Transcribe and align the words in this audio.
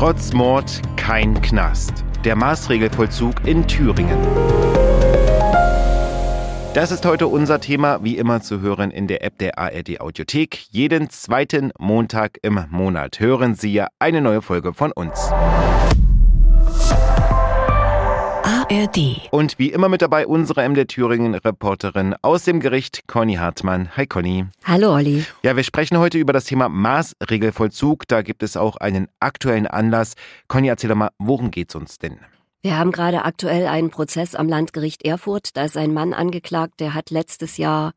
Trotz 0.00 0.32
Mord 0.32 0.80
kein 0.96 1.42
Knast. 1.42 2.06
Der 2.24 2.34
Maßregelvollzug 2.34 3.34
in 3.44 3.68
Thüringen. 3.68 4.16
Das 6.72 6.90
ist 6.90 7.04
heute 7.04 7.26
unser 7.26 7.60
Thema, 7.60 8.02
wie 8.02 8.16
immer 8.16 8.40
zu 8.40 8.62
hören 8.62 8.90
in 8.90 9.08
der 9.08 9.22
App 9.22 9.36
der 9.36 9.58
ARD 9.58 10.00
Audiothek. 10.00 10.68
Jeden 10.70 11.10
zweiten 11.10 11.70
Montag 11.78 12.38
im 12.40 12.64
Monat 12.70 13.20
hören 13.20 13.54
Sie 13.56 13.74
ja 13.74 13.88
eine 13.98 14.22
neue 14.22 14.40
Folge 14.40 14.72
von 14.72 14.90
uns. 14.90 15.30
ARD. 18.70 19.28
Und 19.32 19.58
wie 19.58 19.72
immer 19.72 19.88
mit 19.88 20.00
dabei 20.00 20.28
unsere 20.28 20.68
MD 20.68 20.86
Thüringen 20.86 21.34
Reporterin 21.34 22.14
aus 22.22 22.44
dem 22.44 22.60
Gericht, 22.60 23.08
Conny 23.08 23.34
Hartmann. 23.34 23.96
Hi 23.96 24.06
Conny. 24.06 24.46
Hallo 24.62 24.94
Olli. 24.94 25.24
Ja, 25.42 25.56
wir 25.56 25.64
sprechen 25.64 25.98
heute 25.98 26.18
über 26.18 26.32
das 26.32 26.44
Thema 26.44 26.68
Maßregelvollzug. 26.68 28.06
Da 28.06 28.22
gibt 28.22 28.44
es 28.44 28.56
auch 28.56 28.76
einen 28.76 29.08
aktuellen 29.18 29.66
Anlass. 29.66 30.14
Conny, 30.46 30.68
erzähl 30.68 30.88
doch 30.88 30.96
mal, 30.96 31.10
worum 31.18 31.50
geht's 31.50 31.74
uns 31.74 31.98
denn? 31.98 32.20
Wir 32.62 32.78
haben 32.78 32.92
gerade 32.92 33.24
aktuell 33.24 33.66
einen 33.66 33.90
Prozess 33.90 34.36
am 34.36 34.48
Landgericht 34.48 35.04
Erfurt. 35.04 35.56
Da 35.56 35.64
ist 35.64 35.76
ein 35.76 35.92
Mann 35.92 36.14
angeklagt, 36.14 36.78
der 36.78 36.94
hat 36.94 37.10
letztes 37.10 37.56
Jahr 37.56 37.92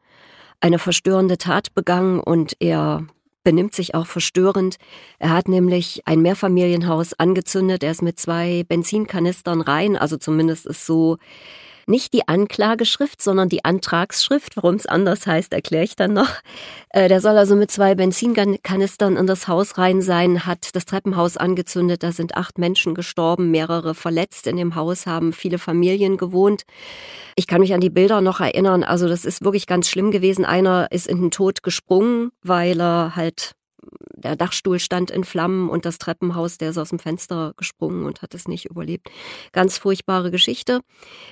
eine 0.60 0.80
verstörende 0.80 1.38
Tat 1.38 1.76
begangen 1.76 2.20
und 2.20 2.56
er 2.60 3.06
benimmt 3.44 3.76
sich 3.76 3.96
auch 3.96 4.08
verstörend. 4.08 4.78
Er 5.20 5.32
hat 5.32 5.48
nämlich 5.48 6.02
ein 6.06 6.22
Mehrfamilienhaus 6.22 7.14
angezündet. 7.14 7.84
Er 7.84 7.92
ist 7.92 8.02
mit 8.02 8.20
zwei 8.20 8.64
Benzinkanistern 8.68 9.62
rein. 9.62 9.98
Also 9.98 10.18
zumindest 10.18 10.66
ist 10.66 10.86
so 10.86 11.18
nicht 11.88 12.14
die 12.14 12.28
Anklageschrift, 12.28 13.22
sondern 13.22 13.50
die 13.50 13.66
Antragsschrift. 13.66 14.56
Warum 14.56 14.76
es 14.76 14.86
anders 14.86 15.28
heißt, 15.28 15.54
erkläre 15.54 15.84
ich 15.84 15.96
dann 15.96 16.14
noch. 16.14 16.30
Äh, 16.90 17.08
der 17.08 17.22
soll 17.22 17.38
also 17.38 17.56
mit 17.56 17.72
zwei 17.72 17.96
Benzinkanistern 17.96 19.18
in 19.18 19.28
das 19.28 19.48
Haus 19.48 19.78
rein 19.78 20.02
sein, 20.02 20.46
hat 20.46 20.76
das 20.76 20.86
Treppenhaus 20.86 21.38
angezündet. 21.38 22.04
Da 22.04 22.12
sind 22.12 22.36
acht 22.36 22.58
Menschen 22.58 22.94
gestorben, 22.94 23.52
mehrere 23.52 23.96
verletzt. 23.96 24.48
In 24.48 24.58
dem 24.58 24.76
Haus 24.76 25.06
haben 25.06 25.34
viele 25.34 25.58
Familien 25.58 26.18
gewohnt. 26.18 26.64
Ich 27.36 27.48
kann 27.48 27.62
mich 27.62 27.74
an 27.74 27.82
die 27.82 27.90
Bilder 27.90 28.22
noch 28.22 28.40
erinnern. 28.40 28.84
Also 28.84 29.08
das 29.08 29.26
ist 29.26 29.44
wirklich 29.44 29.68
ganz 29.68 29.90
schlimm 29.90 30.12
gewesen. 30.12 30.46
Einer 30.46 30.92
ist 30.92 31.08
in 31.08 31.20
den 31.20 31.32
Tod 31.32 31.64
gesprungen, 31.64 32.32
weil 32.44 32.80
er 32.80 33.16
halt 33.16 33.56
der 34.16 34.36
Dachstuhl 34.36 34.80
stand 34.80 35.12
in 35.12 35.24
Flammen 35.24 35.70
und 35.70 35.86
das 35.86 35.98
Treppenhaus, 35.98 36.58
der 36.58 36.70
ist 36.70 36.78
aus 36.78 36.90
dem 36.90 37.00
Fenster 37.00 37.54
gesprungen 37.58 38.06
und 38.06 38.22
hat 38.22 38.34
es 38.34 38.48
nicht 38.48 38.66
überlebt. 38.66 39.10
Ganz 39.52 39.78
furchtbare 39.78 40.32
Geschichte. 40.32 40.82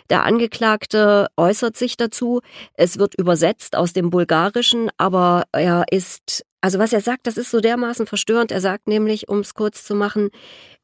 Der 0.10 0.24
Angeklagte 0.24 1.28
äußert 1.38 1.78
sich 1.78 1.98
dazu. 1.98 2.42
Es 2.74 2.98
wird 2.98 3.16
übersetzt 3.16 3.76
aus 3.76 3.94
dem 3.94 4.10
Bulgarischen, 4.10 4.90
aber 4.98 5.44
er 5.52 5.86
ist 5.92 6.46
also 6.62 6.78
was 6.78 6.94
er 6.94 7.02
sagt, 7.02 7.26
das 7.26 7.38
ist 7.38 7.50
so 7.50 7.60
dermaßen 7.60 8.06
verstörend. 8.06 8.52
Er 8.52 8.62
sagt 8.62 8.88
nämlich, 8.88 9.28
um 9.30 9.40
es 9.40 9.56
kurz 9.56 9.84
zu 9.84 9.96
machen, 9.96 10.30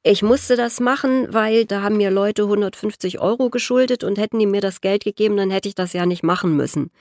ich 0.03 0.23
musste 0.23 0.55
das 0.55 0.79
machen, 0.79 1.27
weil 1.31 1.65
da 1.65 1.81
haben 1.81 1.97
mir 1.97 2.09
Leute 2.09 2.43
150 2.43 3.19
Euro 3.19 3.49
geschuldet 3.49 4.03
und 4.03 4.17
hätten 4.17 4.39
die 4.39 4.45
mir 4.45 4.61
das 4.61 4.81
Geld 4.81 5.03
gegeben, 5.03 5.37
dann 5.37 5.51
hätte 5.51 5.69
ich 5.69 5.75
das 5.75 5.93
ja 5.93 6.05
nicht 6.05 6.23
machen 6.23 6.55
müssen. 6.55 6.91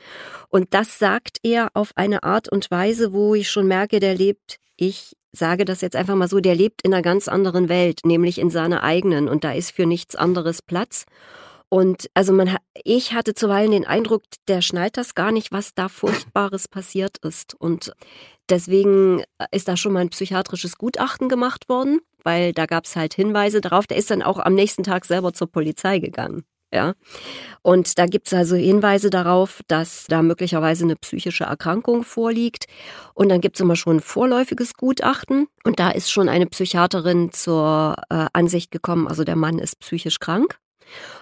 Und 0.49 0.75
das 0.75 0.99
sagt 0.99 1.39
er 1.43 1.69
auf 1.75 1.93
eine 1.97 2.23
Art 2.23 2.51
und 2.51 2.71
Weise, 2.71 3.13
wo 3.13 3.35
ich 3.35 3.51
schon 3.51 3.67
merke, 3.67 4.01
der 4.01 4.15
lebt, 4.15 4.57
ich 4.77 5.17
sage 5.33 5.65
das 5.65 5.81
jetzt 5.81 5.97
einfach 5.97 6.15
mal 6.15 6.29
so, 6.29 6.41
der 6.41 6.55
lebt 6.55 6.83
in 6.83 6.93
einer 6.93 7.03
ganz 7.03 7.29
anderen 7.29 7.69
Welt, 7.69 8.01
nämlich 8.05 8.39
in 8.39 8.51
seiner 8.51 8.83
eigenen 8.83 9.29
und 9.29 9.45
da 9.45 9.53
ist 9.53 9.71
für 9.71 9.87
nichts 9.87 10.17
anderes 10.17 10.63
Platz. 10.63 11.05
Und 11.69 12.09
also 12.15 12.33
man, 12.33 12.57
ich 12.85 13.13
hatte 13.13 13.35
zuweilen 13.35 13.73
den 13.73 13.87
Eindruck, 13.87 14.23
der 14.49 14.63
schnallt 14.63 14.97
das 14.97 15.15
gar 15.15 15.33
nicht, 15.33 15.53
was 15.53 15.75
da 15.75 15.89
Furchtbares 15.89 16.69
passiert 16.69 17.19
ist. 17.19 17.55
Und 17.55 17.93
deswegen 18.51 19.23
ist 19.51 19.69
da 19.69 19.77
schon 19.77 19.93
mal 19.93 20.01
ein 20.01 20.11
psychiatrisches 20.11 20.77
Gutachten 20.79 21.29
gemacht 21.29 21.69
worden, 21.69 22.01
weil 22.25 22.53
da 22.53 22.67
gab 22.67 22.85
es 22.85 22.97
halt 22.97 23.15
Hinweise 23.15 23.61
darauf. 23.61 23.87
Der 23.87 23.97
ist 23.97 24.11
dann 24.11 24.23
auch 24.23 24.39
am 24.39 24.55
nächsten 24.55 24.83
Tag 24.83 25.05
selber 25.05 25.33
zur 25.33 25.51
Polizei 25.51 25.99
gegangen. 25.99 26.45
Ja. 26.73 26.95
Und 27.63 27.99
da 27.99 28.07
gibt 28.07 28.27
es 28.27 28.35
also 28.35 28.57
Hinweise 28.57 29.09
darauf, 29.09 29.61
dass 29.69 30.07
da 30.09 30.23
möglicherweise 30.23 30.85
eine 30.85 30.97
psychische 30.97 31.45
Erkrankung 31.45 32.03
vorliegt. 32.03 32.67
Und 33.15 33.29
dann 33.29 33.41
gibt 33.41 33.57
es 33.57 33.61
immer 33.61 33.77
schon 33.77 33.97
ein 33.97 34.01
vorläufiges 34.01 34.75
Gutachten. 34.75 35.47
Und 35.65 35.79
da 35.79 35.91
ist 35.91 36.11
schon 36.11 36.29
eine 36.29 36.47
Psychiaterin 36.47 37.33
zur 37.33 37.97
äh, 38.11 38.27
Ansicht 38.33 38.71
gekommen, 38.73 39.07
also 39.07 39.25
der 39.25 39.37
Mann 39.37 39.59
ist 39.59 39.79
psychisch 39.81 40.19
krank. 40.19 40.59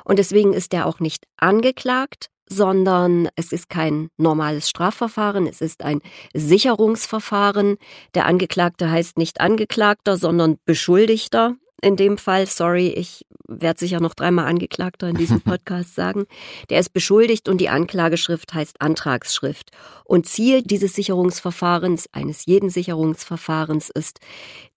Und 0.05 0.19
deswegen 0.19 0.53
ist 0.53 0.75
er 0.75 0.87
auch 0.87 1.01
nicht 1.01 1.25
angeklagt, 1.37 2.29
sondern 2.49 3.29
es 3.37 3.53
ist 3.53 3.69
kein 3.69 4.09
normales 4.17 4.69
Strafverfahren, 4.69 5.47
es 5.47 5.61
ist 5.61 5.83
ein 5.83 6.01
Sicherungsverfahren. 6.35 7.77
Der 8.15 8.27
Angeklagte 8.27 8.91
heißt 8.91 9.19
nicht 9.19 9.41
Angeklagter, 9.41 10.17
sondern 10.17 10.59
Beschuldigter 10.65 11.57
in 11.85 11.97
dem 11.97 12.17
Fall, 12.17 12.47
sorry, 12.47 12.89
ich 12.89 13.27
werde 13.47 13.79
sicher 13.79 14.01
noch 14.01 14.15
dreimal 14.15 14.47
Angeklagter 14.47 15.09
in 15.09 15.17
diesem 15.17 15.41
Podcast 15.43 15.95
sagen, 15.95 16.25
der 16.71 16.81
ist 16.81 16.95
beschuldigt 16.95 17.49
und 17.49 17.59
die 17.61 17.69
Anklageschrift 17.69 18.55
heißt 18.55 18.81
Antragsschrift. 18.81 19.71
Und 20.05 20.27
Ziel 20.27 20.63
dieses 20.63 20.95
Sicherungsverfahrens, 20.95 22.09
eines 22.13 22.47
jeden 22.47 22.71
Sicherungsverfahrens, 22.71 23.91
ist 23.91 24.21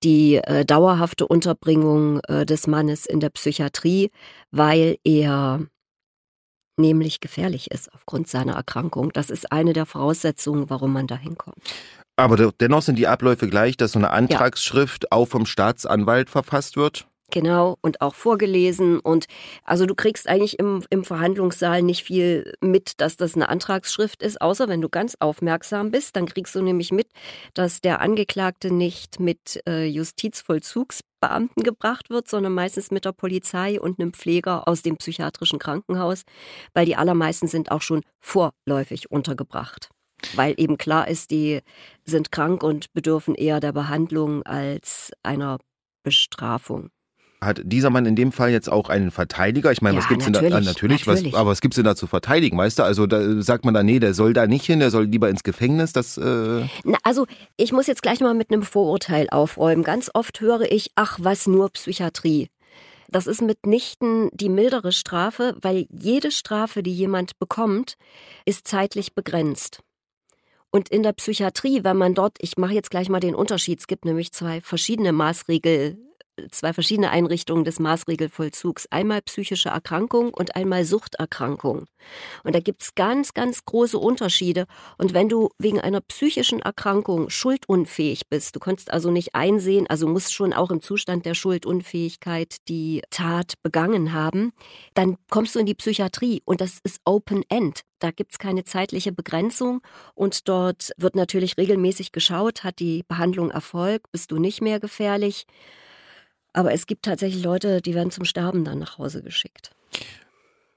die 0.04 0.36
äh, 0.36 0.66
dauerhafte 0.66 1.28
Unterbringung 1.28 2.20
äh, 2.28 2.46
des 2.46 2.68
Mannes 2.68 3.06
in 3.06 3.22
der 3.22 3.30
Psychiatrie, 3.30 4.12
weil 4.52 4.98
er 5.06 5.62
nämlich 6.78 7.20
gefährlich 7.20 7.72
ist 7.72 7.94
aufgrund 7.94 8.28
seiner 8.28 8.54
Erkrankung. 8.54 9.12
Das 9.14 9.30
ist 9.30 9.52
eine 9.52 9.74
der 9.74 9.86
Voraussetzungen, 9.86 10.70
warum 10.70 10.94
man 10.94 11.08
da 11.08 11.16
hinkommt. 11.16 11.58
Aber 12.16 12.52
dennoch 12.60 12.82
sind 12.82 12.98
die 12.98 13.08
Abläufe 13.08 13.48
gleich, 13.48 13.78
dass 13.78 13.92
so 13.92 14.00
eine 14.00 14.10
Antragsschrift 14.10 15.04
ja. 15.04 15.08
auch 15.12 15.28
vom 15.28 15.46
Staatsanwalt 15.46 16.30
verfasst 16.30 16.76
wird? 16.76 17.08
Genau, 17.30 17.76
und 17.82 18.00
auch 18.00 18.16
vorgelesen. 18.16 19.00
Und 19.02 19.26
also 19.66 19.86
du 19.86 19.96
kriegst 19.96 20.30
eigentlich 20.30 20.60
im, 20.60 20.84
im 20.90 21.04
Verhandlungssaal 21.04 21.82
nicht 21.82 22.04
viel 22.04 22.54
mit, 22.62 23.02
dass 23.02 23.18
das 23.18 23.36
eine 23.36 23.50
Antragsschrift 23.50 24.24
ist, 24.24 24.40
außer 24.40 24.70
wenn 24.70 24.80
du 24.80 24.88
ganz 24.88 25.16
aufmerksam 25.20 25.92
bist, 25.92 26.16
dann 26.16 26.26
kriegst 26.26 26.56
du 26.56 26.62
nämlich 26.62 26.94
mit, 26.94 27.10
dass 27.54 27.82
der 27.82 28.00
Angeklagte 28.00 28.74
nicht 28.74 29.20
mit 29.20 29.62
äh, 29.68 29.86
Justizvollzugsbeamten 29.86 31.64
gebracht 31.64 32.10
wird, 32.10 32.30
sondern 32.30 32.54
meistens 32.54 32.92
mit 32.92 33.04
der 33.04 33.12
Polizei 33.12 33.80
und 33.80 34.00
einem 34.00 34.14
Pfleger 34.14 34.66
aus 34.66 34.82
dem 34.82 34.96
psychiatrischen 34.96 35.60
Krankenhaus, 35.60 36.24
weil 36.74 36.86
die 36.86 36.96
allermeisten 36.96 37.48
sind 37.48 37.72
auch 37.72 37.82
schon 37.82 38.04
vorläufig 38.22 39.12
untergebracht 39.12 39.90
weil 40.36 40.56
eben 40.58 40.78
klar 40.80 41.08
ist, 41.08 41.30
die 41.30 41.62
sind 42.04 42.32
krank 42.32 42.64
und 42.64 42.92
bedürfen 42.94 43.36
eher 43.36 43.60
der 43.60 43.72
Behandlung 43.72 44.42
als 44.44 45.12
einer 45.22 45.60
Bestrafung. 46.04 46.90
Hat 47.40 47.62
dieser 47.64 47.92
Mann 47.92 48.08
in 48.08 48.16
dem 48.16 48.32
Fall 48.32 48.50
jetzt 48.50 48.72
auch 48.72 48.90
einen 48.90 49.12
Verteidiger? 49.12 49.72
Ich 49.72 49.82
meine, 49.82 49.98
ja, 49.98 50.02
was 50.02 50.10
gibt's 50.10 50.28
natürlich, 50.28 50.54
denn 50.54 50.64
da? 50.64 50.72
Natürlich, 50.72 51.06
natürlich. 51.06 51.34
Was, 51.34 51.40
aber 51.40 51.50
was 51.52 51.62
gibt's 51.62 51.76
denn 51.76 51.86
da 51.86 51.96
zu 51.96 52.08
verteidigen, 52.08 52.58
weißt 52.58 52.80
du? 52.80 52.84
Also 52.84 53.06
da 53.06 53.42
sagt 53.42 53.64
man 53.64 53.76
da, 53.76 53.84
nee, 53.84 54.00
der 54.00 54.16
soll 54.16 54.34
da 54.34 54.48
nicht 54.48 54.66
hin, 54.66 54.80
der 54.80 54.90
soll 54.90 55.06
lieber 55.06 55.30
ins 55.30 55.44
Gefängnis. 55.44 55.94
Das, 55.94 56.18
äh 56.18 56.66
Na, 56.84 56.98
also 57.04 57.28
ich 57.56 57.72
muss 57.72 57.86
jetzt 57.86 58.02
gleich 58.02 58.22
mal 58.22 58.34
mit 58.34 58.52
einem 58.52 58.64
Vorurteil 58.64 59.30
aufräumen. 59.30 59.84
Ganz 59.84 60.10
oft 60.16 60.42
höre 60.42 60.72
ich, 60.72 60.92
ach, 60.96 61.20
was 61.22 61.46
nur 61.46 61.70
Psychiatrie. 61.70 62.50
Das 63.10 63.28
ist 63.28 63.42
mitnichten 63.42 64.30
die 64.34 64.50
mildere 64.50 64.92
Strafe, 64.92 65.56
weil 65.62 65.86
jede 65.90 66.32
Strafe, 66.32 66.82
die 66.82 66.94
jemand 66.94 67.38
bekommt, 67.38 67.98
ist 68.46 68.68
zeitlich 68.68 69.14
begrenzt. 69.14 69.82
Und 70.72 70.90
in 70.90 71.04
der 71.04 71.14
Psychiatrie, 71.14 71.84
wenn 71.84 71.98
man 71.98 72.14
dort, 72.14 72.38
ich 72.40 72.58
mache 72.58 72.74
jetzt 72.74 72.92
gleich 72.92 73.10
mal 73.10 73.20
den 73.20 73.36
Unterschied, 73.36 73.80
es 73.80 73.88
gibt 73.88 74.06
nämlich 74.06 74.34
zwei 74.34 74.60
verschiedene 74.60 75.14
Maßregel, 75.14 75.98
zwei 76.52 76.74
verschiedene 76.74 77.12
Einrichtungen 77.12 77.64
des 77.64 77.80
Maßregelvollzugs. 77.80 78.88
Einmal 78.92 79.22
psychische 79.22 79.70
Erkrankung 79.70 80.34
und 80.34 80.56
einmal 80.56 80.86
Suchterkrankung. 80.86 81.86
Und 82.44 82.56
da 82.56 82.60
gibt 82.60 82.84
es 82.84 82.96
ganz, 82.96 83.34
ganz 83.34 83.66
große 83.66 83.98
Unterschiede. 83.98 84.66
Und 84.98 85.14
wenn 85.14 85.30
du 85.30 85.50
wegen 85.58 85.80
einer 85.80 86.02
psychischen 86.02 86.60
Erkrankung 86.62 87.30
schuldunfähig 87.30 88.28
bist, 88.30 88.56
du 88.56 88.60
kannst 88.60 88.92
also 88.92 89.12
nicht 89.12 89.36
einsehen, 89.36 89.88
also 89.88 90.08
musst 90.08 90.34
schon 90.34 90.54
auch 90.54 90.72
im 90.72 90.82
Zustand 90.82 91.26
der 91.26 91.34
Schuldunfähigkeit 91.34 92.58
die 92.68 93.02
Tat 93.10 93.54
begangen 93.64 94.14
haben, 94.14 94.52
dann 94.94 95.18
kommst 95.30 95.56
du 95.56 95.60
in 95.60 95.66
die 95.66 95.76
Psychiatrie 95.76 96.42
und 96.46 96.62
das 96.62 96.80
ist 96.84 97.00
Open 97.06 97.44
End. 97.50 97.82
Da 98.00 98.12
gibt 98.12 98.34
es 98.34 98.38
keine 98.38 98.64
zeitliche 98.64 99.12
Begrenzung 99.12 99.82
und 100.14 100.48
dort 100.48 100.92
wird 100.98 101.16
natürlich 101.16 101.58
regelmäßig 101.58 102.12
geschaut, 102.12 102.64
hat 102.64 102.80
die 102.80 103.04
Behandlung 103.08 103.50
Erfolg, 103.50 104.04
bist 104.12 104.32
du 104.32 104.38
nicht 104.38 104.62
mehr 104.62 104.80
gefährlich. 104.80 105.46
Aber 106.58 106.74
es 106.74 106.88
gibt 106.88 107.06
tatsächlich 107.06 107.44
Leute, 107.44 107.84
die 107.84 107.94
werden 107.94 108.10
zum 108.10 108.26
Sterben 108.26 108.66
dann 108.66 108.80
nach 108.80 108.98
Hause 108.98 109.22
geschickt. 109.22 109.70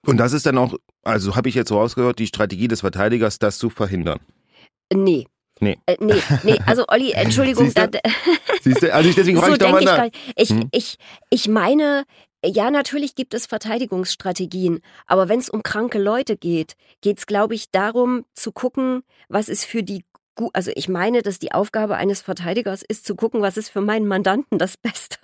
Und 0.05 0.19
das 0.19 0.35
ist 0.35 0.44
dann 0.44 0.59
auch, 0.59 0.75
also 1.03 1.37
habe 1.37 1.49
ich 1.49 1.55
jetzt 1.55 1.71
so 1.71 1.79
rausgehört, 1.79 2.19
die 2.19 2.27
Strategie 2.27 2.69
des 2.69 2.81
Verteidigers, 2.81 3.38
das 3.38 3.56
zu 3.56 3.71
verhindern? 3.71 4.21
Nee. 4.93 5.27
Nee. 5.59 5.79
Äh, 5.87 5.97
nee, 5.99 6.21
nee, 6.43 6.59
also 6.67 6.85
Olli, 6.88 7.12
Entschuldigung. 7.15 7.65
Siehste? 7.65 7.88
Da, 7.88 7.99
Siehste? 8.62 8.93
Also 8.93 9.09
ich, 9.09 9.15
deswegen 9.15 9.41
so 9.41 9.53
ich 9.53 9.56
doch 9.56 9.71
mal 9.71 10.11
ich, 10.37 10.50
ich, 10.50 10.50
hm? 10.50 10.69
ich, 10.71 10.99
ich 11.31 11.49
meine, 11.49 12.05
ja, 12.44 12.71
natürlich 12.71 13.15
gibt 13.15 13.32
es 13.32 13.47
Verteidigungsstrategien, 13.47 14.81
aber 15.06 15.31
wenn 15.31 15.41
es 15.41 15.49
um 15.49 15.62
kranke 15.62 15.99
Leute 15.99 16.37
geht, 16.37 16.75
geht 17.00 17.19
es, 17.19 17.27
glaube 17.27 17.55
ich, 17.55 17.71
darum 17.71 18.27
zu 18.35 18.53
gucken, 18.53 19.03
was 19.31 19.49
ist 19.49 19.65
für 19.65 19.82
die 19.82 20.05
also 20.55 20.71
ich 20.75 20.88
meine, 20.88 21.21
dass 21.21 21.38
die 21.38 21.53
Aufgabe 21.53 21.97
eines 21.97 22.23
Verteidigers 22.23 22.82
ist 22.82 23.06
zu 23.06 23.15
gucken, 23.15 23.43
was 23.43 23.59
ist 23.59 23.69
für 23.69 23.82
meinen 23.82 24.06
Mandanten 24.06 24.59
das 24.59 24.77
Beste. 24.79 25.19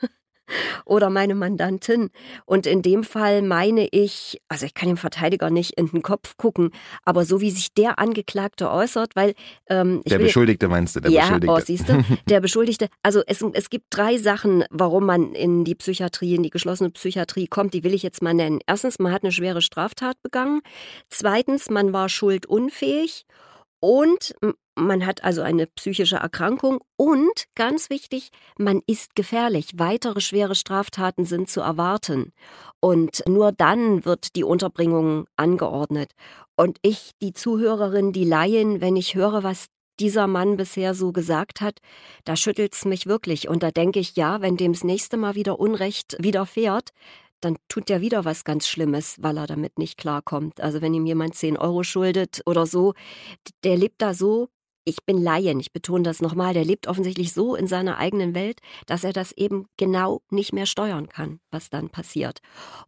Oder 0.85 1.11
meine 1.11 1.35
Mandantin. 1.35 2.11
Und 2.45 2.67
in 2.67 2.83
dem 2.83 3.05
Fall 3.05 3.43
meine 3.43 3.89
ich, 3.91 4.41
also 4.49 4.67
ich 4.67 4.75
kann 4.75 4.89
dem 4.89 4.97
Verteidiger 4.97 5.51
nicht 5.51 5.73
in 5.73 5.89
den 5.89 6.03
Kopf 6.03 6.37
gucken, 6.37 6.71
aber 7.05 7.25
so 7.25 7.41
wie 7.41 7.51
sich 7.51 7.75
der 7.75 7.99
Angeklagte 7.99 8.71
äußert, 8.71 9.17
weil 9.17 9.35
ähm, 9.69 10.03
der 10.07 10.19
Beschuldigte 10.19 10.69
meinst 10.69 10.97
du, 10.97 11.01
der 11.01 11.11
ja, 11.11 11.23
Beschuldigte. 11.23 11.55
Oh, 11.55 11.61
siehst 11.61 11.89
du, 11.89 12.05
der 12.29 12.41
Beschuldigte. 12.41 12.89
Also 13.03 13.23
es, 13.27 13.43
es 13.53 13.71
gibt 13.71 13.87
drei 13.91 14.19
Sachen, 14.19 14.65
warum 14.71 15.07
man 15.07 15.35
in 15.35 15.65
die 15.65 15.75
Psychiatrie, 15.75 16.35
in 16.35 16.43
die 16.43 16.51
geschlossene 16.51 16.91
Psychiatrie 16.91 17.47
kommt. 17.47 17.75
Die 17.75 17.85
will 17.85 17.95
ich 17.95 18.03
jetzt 18.03 18.23
mal 18.23 18.35
nennen. 18.35 18.61
Erstens, 18.67 18.99
man 18.99 19.13
hat 19.13 19.23
eine 19.23 19.33
schwere 19.33 19.63
Straftat 19.63 20.23
begangen. 20.23 20.61
Zweitens, 21.09 21.71
man 21.71 21.93
war 21.93 22.09
schuldunfähig. 22.09 23.25
Und 23.81 24.35
man 24.77 25.07
hat 25.07 25.25
also 25.25 25.43
eine 25.43 25.67
psychische 25.67 26.17
Erkrankung 26.17 26.81
und 26.97 27.45
ganz 27.55 27.91
wichtig, 27.91 28.31
man 28.59 28.83
ist 28.87 29.15
gefährlich. 29.15 29.71
Weitere 29.77 30.21
schwere 30.21 30.55
Straftaten 30.55 31.25
sind 31.25 31.49
zu 31.51 31.61
erwarten. 31.61 32.33
Und 32.81 33.23
nur 33.27 33.53
dann 33.53 34.05
wird 34.05 34.37
die 34.37 34.45
Unterbringung 34.45 35.27
angeordnet. 35.37 36.13
Und 36.57 36.79
ich, 36.83 37.13
die 37.23 37.33
Zuhörerin, 37.33 38.13
die 38.13 38.25
Laien, 38.25 38.81
wenn 38.81 38.97
ich 38.97 39.15
höre, 39.15 39.43
was 39.43 39.67
dieser 39.99 40.27
Mann 40.27 40.59
bisher 40.59 40.95
so 40.95 41.11
gesagt 41.11 41.63
hat, 41.63 41.79
da 42.25 42.37
schüttelt's 42.37 42.85
mich 42.85 43.07
wirklich. 43.07 43.49
Und 43.49 43.63
da 43.63 43.71
denke 43.71 43.99
ich, 43.99 44.15
ja, 44.15 44.43
wenn 44.43 44.59
dem 44.59 44.75
das 44.75 44.85
nächste 44.85 45.17
Mal 45.17 45.35
wieder 45.35 45.59
Unrecht 45.59 46.17
widerfährt, 46.21 46.91
dann 47.41 47.57
tut 47.69 47.89
der 47.89 48.01
wieder 48.01 48.25
was 48.25 48.45
ganz 48.45 48.67
Schlimmes, 48.67 49.17
weil 49.21 49.39
er 49.39 49.47
damit 49.47 49.79
nicht 49.79 49.99
klarkommt. 49.99 50.61
Also 50.61 50.83
wenn 50.83 50.95
ihm 50.95 51.07
jemand 51.07 51.35
10 51.35 51.57
Euro 51.57 51.83
schuldet 51.83 52.43
oder 52.47 52.67
so, 52.67 52.95
der 53.65 53.77
lebt 53.77 54.03
da 54.03 54.15
so 54.15 54.49
ich 54.87 55.05
bin 55.05 55.23
Laien, 55.23 55.61
ich 55.61 55.73
betone 55.73 56.05
das 56.05 56.23
nochmal, 56.23 56.55
der 56.55 56.65
lebt 56.65 56.87
offensichtlich 56.87 57.33
so 57.33 57.57
in 57.57 57.67
seiner 57.67 57.99
eigenen 57.99 58.35
Welt, 58.35 58.61
dass 58.87 59.05
er 59.05 59.13
das 59.13 59.33
eben 59.33 59.67
genau 59.77 60.23
nicht 60.31 60.53
mehr 60.53 60.67
steuern 60.67 61.09
kann, 61.09 61.41
was 61.51 61.69
dann 61.69 61.91
passiert. 61.91 62.39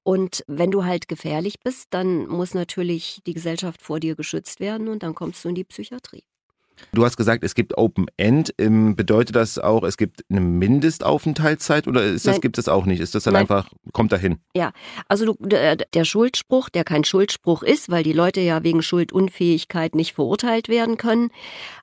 Und 0.04 0.44
wenn 0.46 0.70
du 0.70 0.84
halt 0.84 1.08
gefährlich 1.08 1.60
bist, 1.60 1.88
dann 1.90 2.26
muss 2.28 2.54
natürlich 2.54 3.20
die 3.26 3.34
Gesellschaft 3.34 3.82
vor 3.82 3.98
dir 4.00 4.14
geschützt 4.14 4.60
werden 4.60 4.88
und 4.88 5.02
dann 5.02 5.14
kommst 5.14 5.44
du 5.44 5.48
in 5.50 5.56
die 5.56 5.64
Psychiatrie. 5.64 6.24
Du 6.92 7.04
hast 7.04 7.16
gesagt, 7.16 7.44
es 7.44 7.54
gibt 7.54 7.76
Open 7.76 8.06
End. 8.16 8.54
Ähm, 8.58 8.96
bedeutet 8.96 9.36
das 9.36 9.58
auch, 9.58 9.82
es 9.82 9.96
gibt 9.96 10.24
eine 10.30 10.40
Mindestaufenthaltszeit 10.40 11.86
oder 11.86 12.02
ist 12.02 12.26
das, 12.26 12.40
gibt 12.40 12.58
es 12.58 12.68
auch 12.68 12.86
nicht? 12.86 13.00
Ist 13.00 13.14
das 13.14 13.24
dann 13.24 13.34
Nein. 13.34 13.42
einfach, 13.42 13.70
kommt 13.92 14.12
dahin? 14.12 14.38
Ja, 14.54 14.72
also 15.08 15.26
du, 15.26 15.46
der, 15.46 15.76
der 15.76 16.04
Schuldspruch, 16.04 16.68
der 16.68 16.84
kein 16.84 17.04
Schuldspruch 17.04 17.62
ist, 17.62 17.90
weil 17.90 18.02
die 18.02 18.12
Leute 18.12 18.40
ja 18.40 18.62
wegen 18.62 18.82
Schuldunfähigkeit 18.82 19.94
nicht 19.94 20.14
verurteilt 20.14 20.68
werden 20.68 20.96
können. 20.96 21.30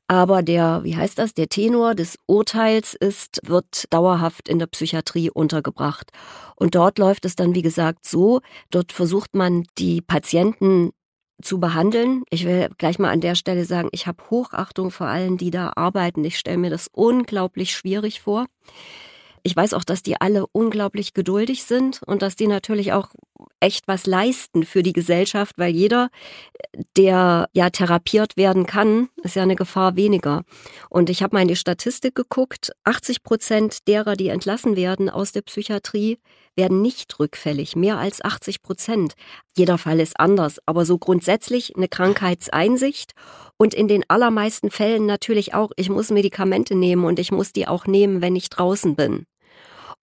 Aber 0.08 0.44
der, 0.44 0.82
wie 0.84 0.96
heißt 0.96 1.18
das, 1.18 1.34
der 1.34 1.50
Tenor 1.50 1.96
des 1.96 2.18
Urteils 2.28 2.94
ist, 2.94 3.40
wird 3.44 3.86
dauerhaft 3.92 4.48
in 4.48 4.60
der 4.60 4.68
Psychiatrie 4.68 5.32
untergebracht. 5.32 6.12
Und 6.56 6.76
dort 6.76 7.00
läuft 7.00 7.26
es 7.26 7.36
dann, 7.36 7.56
wie 7.56 7.64
gesagt, 7.64 8.06
so, 8.08 8.42
dort 8.70 8.92
versucht 8.92 9.36
man 9.36 9.66
die 9.78 10.02
Patienten 10.02 10.92
zu 11.42 11.60
behandeln. 11.60 12.24
Ich 12.30 12.46
will 12.46 12.70
gleich 12.78 13.00
mal 13.00 13.12
an 13.12 13.22
der 13.22 13.36
Stelle 13.36 13.66
sagen, 13.66 13.90
ich 13.92 14.08
habe 14.08 14.24
Hochachtung 14.30 14.92
vor 14.92 15.08
allen, 15.08 15.38
die 15.38 15.52
da 15.52 15.74
arbeiten. 15.76 16.24
Ich 16.24 16.38
stelle 16.38 16.58
mir 16.58 16.70
das 16.70 16.88
unglaublich 16.92 17.72
schwierig 17.72 18.22
vor. 18.22 18.46
Ich 19.44 19.56
weiß 19.56 19.76
auch, 19.76 19.84
dass 19.84 20.02
die 20.02 20.20
alle 20.20 20.48
unglaublich 20.48 21.14
geduldig 21.14 21.66
sind 21.66 22.02
und 22.04 22.24
dass 22.24 22.36
die 22.36 22.48
natürlich 22.48 22.94
auch 22.94 23.10
echt 23.60 23.88
was 23.88 24.08
leisten 24.08 24.64
für 24.64 24.82
die 24.82 24.92
Gesellschaft, 24.92 25.60
weil 25.60 25.72
jeder, 25.72 26.10
der 26.98 27.48
ja 27.54 27.70
therapiert 27.70 28.38
werden 28.38 28.66
kann, 28.66 29.10
ist 29.22 29.36
ja 29.36 29.44
eine 29.44 29.56
Gefahr 29.56 29.96
weniger. 29.96 30.46
Und 30.90 31.12
ich 31.12 31.22
habe 31.22 31.36
mal 31.36 31.44
in 31.44 31.48
die 31.48 31.56
Statistik 31.56 32.16
geguckt, 32.16 32.72
80 32.86 33.22
Prozent 33.22 33.88
derer, 33.88 34.16
die 34.16 34.30
entlassen 34.30 34.76
werden 34.76 35.12
aus 35.12 35.32
der 35.32 35.44
Psychiatrie, 35.44 36.18
werden 36.56 36.82
nicht 36.82 37.20
rückfällig, 37.20 37.76
mehr 37.76 37.98
als 37.98 38.24
80 38.24 38.62
Prozent. 38.62 39.14
Jeder 39.58 39.78
Fall 39.78 40.00
ist 40.00 40.20
anders, 40.20 40.60
aber 40.66 40.86
so 40.86 40.98
grundsätzlich 40.98 41.76
eine 41.76 41.88
Krankheitseinsicht 41.88 43.14
und 43.58 43.74
in 43.74 43.88
den 43.88 44.04
allermeisten 44.10 44.72
Fällen 44.72 45.06
natürlich 45.06 45.54
auch, 45.54 45.72
ich 45.76 45.90
muss 45.90 46.12
Medikamente 46.12 46.76
nehmen 46.76 47.06
und 47.06 47.20
ich 47.20 47.32
muss 47.32 47.54
die 47.54 47.68
auch 47.68 47.86
nehmen, 47.88 48.22
wenn 48.22 48.36
ich 48.36 48.50
draußen 48.50 48.96
bin. 48.96 49.26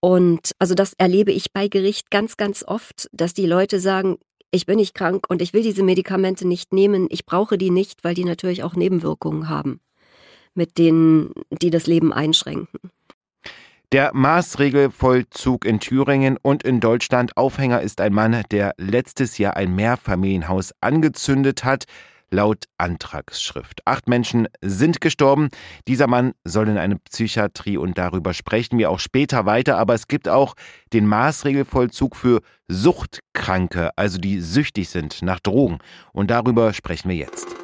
Und 0.00 0.52
also 0.58 0.74
das 0.74 0.94
erlebe 0.94 1.32
ich 1.32 1.52
bei 1.52 1.68
Gericht 1.68 2.10
ganz, 2.10 2.36
ganz 2.36 2.64
oft, 2.66 3.08
dass 3.12 3.34
die 3.34 3.46
Leute 3.46 3.78
sagen, 3.78 4.18
ich 4.50 4.66
bin 4.66 4.76
nicht 4.76 4.94
krank 4.94 5.26
und 5.28 5.40
ich 5.40 5.52
will 5.52 5.62
diese 5.62 5.82
Medikamente 5.82 6.46
nicht 6.46 6.72
nehmen, 6.72 7.06
ich 7.10 7.24
brauche 7.24 7.56
die 7.56 7.70
nicht, 7.70 8.04
weil 8.04 8.14
die 8.14 8.24
natürlich 8.24 8.62
auch 8.64 8.74
Nebenwirkungen 8.74 9.48
haben, 9.48 9.80
mit 10.54 10.76
denen 10.76 11.32
die 11.50 11.70
das 11.70 11.86
Leben 11.86 12.12
einschränken. 12.12 12.90
Der 13.92 14.10
Maßregelvollzug 14.14 15.66
in 15.66 15.78
Thüringen 15.78 16.38
und 16.40 16.62
in 16.62 16.80
Deutschland 16.80 17.36
Aufhänger 17.36 17.82
ist 17.82 18.00
ein 18.00 18.14
Mann, 18.14 18.42
der 18.50 18.72
letztes 18.78 19.36
Jahr 19.36 19.58
ein 19.58 19.74
Mehrfamilienhaus 19.74 20.72
angezündet 20.80 21.62
hat 21.62 21.84
laut 22.30 22.64
Antragsschrift. 22.78 23.86
Acht 23.86 24.08
Menschen 24.08 24.48
sind 24.62 25.02
gestorben. 25.02 25.50
Dieser 25.86 26.06
Mann 26.06 26.32
soll 26.44 26.68
in 26.68 26.78
eine 26.78 26.96
Psychiatrie 26.96 27.76
und 27.76 27.98
darüber 27.98 28.32
sprechen 28.32 28.78
wir 28.78 28.88
auch 28.90 28.98
später 28.98 29.44
weiter. 29.44 29.76
Aber 29.76 29.92
es 29.92 30.08
gibt 30.08 30.26
auch 30.26 30.54
den 30.94 31.06
Maßregelvollzug 31.06 32.16
für 32.16 32.40
Suchtkranke, 32.68 33.90
also 33.96 34.16
die 34.16 34.40
süchtig 34.40 34.88
sind 34.88 35.20
nach 35.20 35.40
Drogen. 35.40 35.80
Und 36.14 36.30
darüber 36.30 36.72
sprechen 36.72 37.10
wir 37.10 37.16
jetzt. 37.16 37.61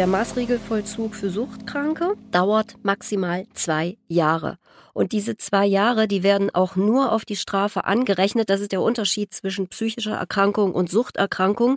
Der 0.00 0.06
Maßregelvollzug 0.06 1.14
für 1.14 1.28
Suchtkranke 1.28 2.16
dauert 2.30 2.76
maximal 2.82 3.46
zwei 3.52 3.98
Jahre. 4.08 4.56
Und 4.94 5.12
diese 5.12 5.36
zwei 5.36 5.66
Jahre, 5.66 6.08
die 6.08 6.22
werden 6.22 6.48
auch 6.48 6.74
nur 6.74 7.12
auf 7.12 7.26
die 7.26 7.36
Strafe 7.36 7.84
angerechnet. 7.84 8.48
Das 8.48 8.62
ist 8.62 8.72
der 8.72 8.80
Unterschied 8.80 9.34
zwischen 9.34 9.68
psychischer 9.68 10.16
Erkrankung 10.16 10.72
und 10.72 10.88
Suchterkrankung. 10.88 11.76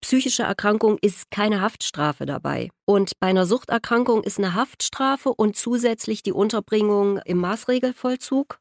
Psychische 0.00 0.42
Erkrankung 0.42 0.98
ist 1.02 1.30
keine 1.30 1.60
Haftstrafe 1.60 2.26
dabei. 2.26 2.70
Und 2.84 3.12
bei 3.20 3.28
einer 3.28 3.46
Suchterkrankung 3.46 4.24
ist 4.24 4.38
eine 4.38 4.54
Haftstrafe 4.54 5.32
und 5.32 5.54
zusätzlich 5.54 6.24
die 6.24 6.32
Unterbringung 6.32 7.18
im 7.18 7.38
Maßregelvollzug. 7.38 8.58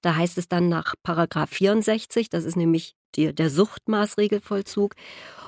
Da 0.00 0.14
heißt 0.14 0.38
es 0.38 0.46
dann 0.46 0.68
nach 0.68 0.94
Paragraph 1.02 1.50
64, 1.50 2.30
das 2.30 2.44
ist 2.44 2.56
nämlich 2.56 2.94
die, 3.16 3.34
der 3.34 3.50
Suchtmaßregelvollzug. 3.50 4.94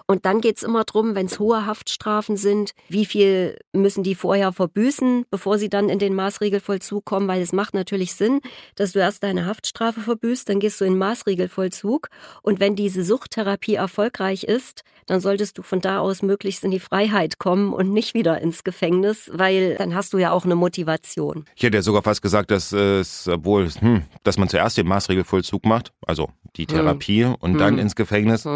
Und 0.07 0.25
dann 0.25 0.41
geht's 0.41 0.63
immer 0.63 0.85
drum, 0.85 1.15
wenn 1.15 1.27
es 1.27 1.41
hohe 1.41 1.67
Haftstrafen 1.67 2.37
sind, 2.37 2.73
wie 2.89 3.05
viel 3.05 3.59
müssen 3.73 4.05
die 4.05 4.15
vorher 4.15 4.53
verbüßen, 4.53 5.25
bevor 5.31 5.59
sie 5.59 5.69
dann 5.69 5.89
in 5.89 5.99
den 5.99 6.15
Maßregelvollzug 6.15 7.05
kommen, 7.05 7.27
weil 7.27 7.43
es 7.43 7.53
macht 7.53 7.75
natürlich 7.75 8.15
Sinn, 8.15 8.41
dass 8.77 8.93
du 8.93 9.01
erst 9.01 9.25
deine 9.25 9.47
Haftstrafe 9.47 10.01
verbüßt, 10.01 10.49
dann 10.49 10.61
gehst 10.61 10.81
du 10.81 10.85
in 10.85 10.93
den 10.93 10.99
Maßregelvollzug. 10.99 12.09
Und 12.43 12.61
wenn 12.61 12.77
diese 12.77 13.03
Suchttherapie 13.03 13.75
erfolgreich 13.75 14.45
ist, 14.45 14.83
dann 15.07 15.21
solltest 15.21 15.59
du 15.59 15.63
von 15.63 15.81
da 15.81 15.99
aus 15.99 16.23
möglichst 16.23 16.63
in 16.63 16.71
die 16.71 16.81
Freiheit 16.81 17.39
kommen 17.39 17.73
und 17.73 17.93
nicht 17.93 18.15
wieder 18.15 18.41
ins 18.41 18.63
Gefängnis, 18.65 19.31
weil 19.33 19.77
dann 19.77 19.95
hast 19.95 20.13
du 20.13 20.19
ja 20.19 20.31
auch 20.31 20.45
eine 20.45 20.57
Motivation. 20.57 21.45
Ich 21.57 21.65
hätte 21.65 21.79
ja 21.79 21.83
sogar 21.83 22.03
fast 22.03 22.23
gesagt, 22.23 22.51
dass 22.51 22.73
es 22.73 23.27
wohl, 23.27 23.69
hm, 23.69 24.03
dass 24.23 24.39
man 24.39 24.49
zuerst 24.49 24.77
den 24.77 24.87
Maßregelvollzug 24.87 25.65
macht, 25.65 25.93
also 26.07 26.31
die 26.57 26.63
hm. 26.63 26.69
Therapie 26.69 27.25
hm. 27.25 27.35
und 27.37 27.53
hm. 27.53 27.59
dann 27.59 27.79
ins 27.79 27.97
Gefängnis. 27.97 28.47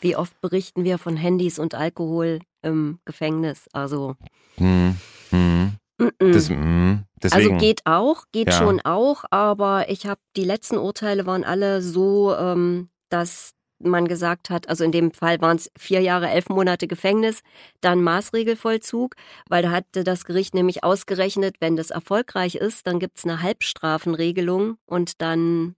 Wie 0.00 0.16
oft 0.16 0.40
berichten 0.40 0.84
wir 0.84 0.98
von 0.98 1.16
Handys 1.16 1.58
und 1.58 1.74
Alkohol 1.74 2.40
im 2.62 2.98
Gefängnis? 3.04 3.68
Also. 3.72 4.16
Hm, 4.56 4.96
hm. 5.30 5.72
Das, 6.18 6.50
mm, 6.50 7.04
also 7.30 7.56
geht 7.56 7.80
auch, 7.86 8.24
geht 8.30 8.48
ja. 8.48 8.52
schon 8.52 8.80
auch, 8.82 9.24
aber 9.30 9.88
ich 9.88 10.06
habe 10.06 10.20
die 10.36 10.44
letzten 10.44 10.76
Urteile 10.76 11.24
waren 11.24 11.42
alle 11.42 11.80
so, 11.80 12.36
ähm, 12.36 12.90
dass 13.08 13.52
man 13.78 14.06
gesagt 14.06 14.50
hat, 14.50 14.68
also 14.68 14.84
in 14.84 14.92
dem 14.92 15.12
Fall 15.12 15.40
waren 15.40 15.56
es 15.56 15.70
vier 15.78 16.00
Jahre, 16.00 16.28
elf 16.28 16.48
Monate 16.48 16.86
Gefängnis, 16.86 17.40
dann 17.80 18.02
Maßregelvollzug, 18.02 19.16
weil 19.48 19.62
da 19.62 19.70
hatte 19.70 20.04
das 20.04 20.24
Gericht 20.24 20.54
nämlich 20.54 20.84
ausgerechnet, 20.84 21.56
wenn 21.60 21.76
das 21.76 21.90
erfolgreich 21.90 22.56
ist, 22.56 22.86
dann 22.86 22.98
gibt 22.98 23.18
es 23.18 23.24
eine 23.24 23.42
Halbstrafenregelung 23.42 24.76
und 24.86 25.20
dann 25.20 25.76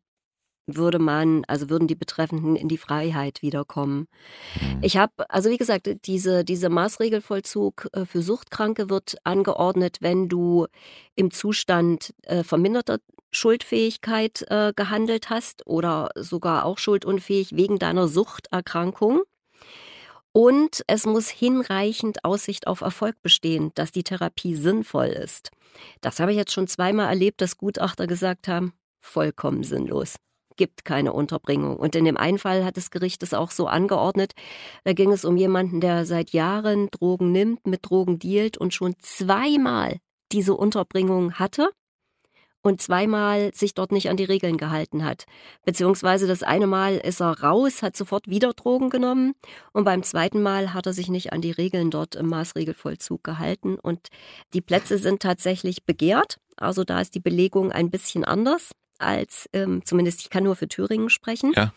würde 0.77 0.99
man, 0.99 1.45
also 1.47 1.71
würden 1.71 1.89
die 1.89 1.95
Betreffenden 1.95 2.57
in 2.57 2.69
die 2.69 2.79
Freiheit 2.79 3.43
wiederkommen. 3.43 4.09
Mhm. 4.61 4.79
Ich 4.83 4.97
habe, 4.97 5.29
also 5.31 5.51
wie 5.51 5.57
gesagt, 5.57 5.89
diese, 6.05 6.45
diese 6.45 6.69
Maßregelvollzug 6.69 7.89
äh, 7.93 8.05
für 8.05 8.23
Suchtkranke 8.23 8.91
wird 8.91 9.17
angeordnet, 9.25 9.99
wenn 10.01 10.29
du 10.29 10.67
im 11.17 11.31
Zustand 11.31 12.15
äh, 12.23 12.45
verminderter 12.45 12.99
Schuldfähigkeit 13.31 14.45
äh, 14.49 14.73
gehandelt 14.75 15.31
hast 15.31 15.67
oder 15.67 16.11
sogar 16.15 16.65
auch 16.65 16.79
schuldunfähig 16.79 17.57
wegen 17.57 17.79
deiner 17.79 18.09
Suchterkrankung. 18.09 19.23
Und 20.33 20.83
es 20.87 21.05
muss 21.05 21.29
hinreichend 21.29 22.25
Aussicht 22.25 22.67
auf 22.67 22.81
Erfolg 22.83 23.17
bestehen, 23.23 23.73
dass 23.75 23.93
die 23.93 24.05
Therapie 24.05 24.55
sinnvoll 24.55 25.07
ist. 25.07 25.51
Das 26.01 26.21
habe 26.21 26.33
ich 26.33 26.39
jetzt 26.39 26.53
schon 26.53 26.69
zweimal 26.69 27.09
erlebt, 27.09 27.41
dass 27.41 27.57
Gutachter 27.57 28.07
gesagt 28.07 28.47
haben, 28.47 28.73
vollkommen 29.01 29.65
sinnlos 29.65 30.17
gibt 30.59 30.85
keine 30.85 31.15
Unterbringung. 31.15 31.79
Und 31.79 31.97
in 31.97 32.05
dem 32.05 32.19
einen 32.19 32.39
Fall 32.39 32.67
hat 32.67 32.77
das 32.77 32.91
Gericht 32.91 33.23
es 33.23 33.33
auch 33.33 33.51
so 33.51 33.67
angeordnet. 33.67 34.33
Da 34.85 34.93
ging 34.93 35.11
es 35.13 35.25
um 35.25 35.39
jemanden, 35.39 35.81
der 35.81 36.05
seit 36.05 36.31
Jahren 36.31 36.91
Drogen 36.91 37.33
nimmt, 37.33 37.67
mit 37.67 37.89
Drogen 37.89 38.19
dealt 38.19 38.59
und 38.59 38.75
schon 38.75 38.95
zweimal 38.99 39.97
diese 40.31 40.55
Unterbringung 40.55 41.35
hatte 41.35 41.71
und 42.63 42.83
zweimal 42.83 43.55
sich 43.55 43.75
dort 43.75 43.93
nicht 43.93 44.11
an 44.11 44.17
die 44.17 44.25
Regeln 44.25 44.59
gehalten 44.59 45.05
hat. 45.05 45.25
Beziehungsweise 45.65 46.27
das 46.27 46.43
eine 46.43 46.67
Mal 46.67 46.97
ist 46.97 47.21
er 47.21 47.41
raus, 47.41 47.83
hat 47.83 47.97
sofort 47.97 48.29
wieder 48.29 48.53
Drogen 48.53 48.91
genommen 48.91 49.35
und 49.73 49.85
beim 49.85 50.03
zweiten 50.03 50.43
Mal 50.43 50.75
hat 50.75 50.87
er 50.87 50.93
sich 50.93 51.09
nicht 51.09 51.33
an 51.33 51.41
die 51.41 51.53
Regeln 51.53 51.91
dort 51.91 52.15
im 52.15 52.27
Maßregelvollzug 52.27 53.23
gehalten 53.25 53.79
und 53.79 54.09
die 54.53 54.61
Plätze 54.61 54.99
sind 54.99 55.23
tatsächlich 55.23 55.85
begehrt. 55.85 56.39
Also 56.57 56.85
da 56.85 57.01
ist 57.01 57.15
die 57.15 57.21
Belegung 57.21 57.73
ein 57.73 57.91
bisschen 57.91 58.25
anders 58.25 58.73
als, 58.99 59.49
ähm, 59.53 59.83
zumindest 59.85 60.21
ich 60.21 60.31
kann 60.31 60.45
nur 60.45 60.57
für 60.57 60.69
Thüringen 60.69 61.11
sprechen. 61.11 61.53
Ja. 61.55 61.73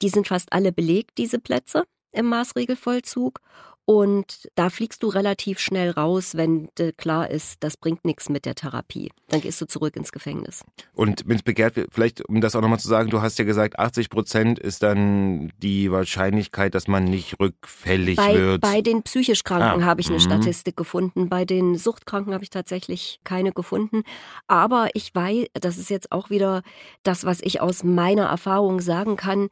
Die 0.00 0.08
sind 0.08 0.28
fast 0.28 0.52
alle 0.52 0.72
belegt, 0.72 1.18
diese 1.18 1.38
Plätze 1.38 1.84
im 2.12 2.26
Maßregelvollzug. 2.26 3.40
Und 3.84 4.48
da 4.54 4.70
fliegst 4.70 5.02
du 5.02 5.08
relativ 5.08 5.58
schnell 5.58 5.90
raus, 5.90 6.36
wenn 6.36 6.68
klar 6.96 7.28
ist, 7.28 7.56
das 7.64 7.76
bringt 7.76 8.04
nichts 8.04 8.28
mit 8.28 8.46
der 8.46 8.54
Therapie. 8.54 9.10
Dann 9.28 9.40
gehst 9.40 9.60
du 9.60 9.66
zurück 9.66 9.96
ins 9.96 10.12
Gefängnis. 10.12 10.64
Und 10.94 11.24
wenn 11.26 11.36
es 11.36 11.42
begehrt 11.42 11.74
wird, 11.74 11.92
vielleicht 11.92 12.24
um 12.28 12.40
das 12.40 12.54
auch 12.54 12.60
nochmal 12.60 12.78
zu 12.78 12.88
sagen, 12.88 13.10
du 13.10 13.22
hast 13.22 13.38
ja 13.38 13.44
gesagt, 13.44 13.78
80 13.78 14.08
Prozent 14.08 14.58
ist 14.60 14.84
dann 14.84 15.52
die 15.58 15.90
Wahrscheinlichkeit, 15.90 16.74
dass 16.76 16.86
man 16.86 17.04
nicht 17.04 17.40
rückfällig 17.40 18.16
bei, 18.16 18.34
wird. 18.34 18.60
Bei 18.60 18.82
den 18.82 19.02
psychisch 19.02 19.42
Kranken 19.42 19.82
ah. 19.82 19.86
habe 19.86 20.00
ich 20.00 20.08
eine 20.08 20.18
mhm. 20.18 20.22
Statistik 20.22 20.76
gefunden. 20.76 21.28
Bei 21.28 21.44
den 21.44 21.76
Suchtkranken 21.76 22.32
habe 22.34 22.44
ich 22.44 22.50
tatsächlich 22.50 23.20
keine 23.24 23.52
gefunden. 23.52 24.02
Aber 24.46 24.90
ich 24.94 25.12
weiß, 25.12 25.46
das 25.54 25.78
ist 25.78 25.90
jetzt 25.90 26.12
auch 26.12 26.30
wieder 26.30 26.62
das, 27.02 27.24
was 27.24 27.40
ich 27.40 27.60
aus 27.60 27.82
meiner 27.82 28.26
Erfahrung 28.26 28.80
sagen 28.80 29.16
kann 29.16 29.48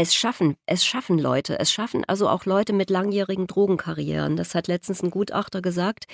es 0.00 0.14
schaffen, 0.14 0.56
es 0.64 0.84
schaffen 0.84 1.18
Leute, 1.18 1.58
es 1.58 1.72
schaffen 1.72 2.04
also 2.06 2.28
auch 2.28 2.44
Leute 2.44 2.72
mit 2.72 2.88
langjährigen 2.88 3.48
Drogenkarrieren. 3.48 4.36
Das 4.36 4.54
hat 4.54 4.68
letztens 4.68 5.02
ein 5.02 5.10
Gutachter 5.10 5.60
gesagt. 5.60 6.06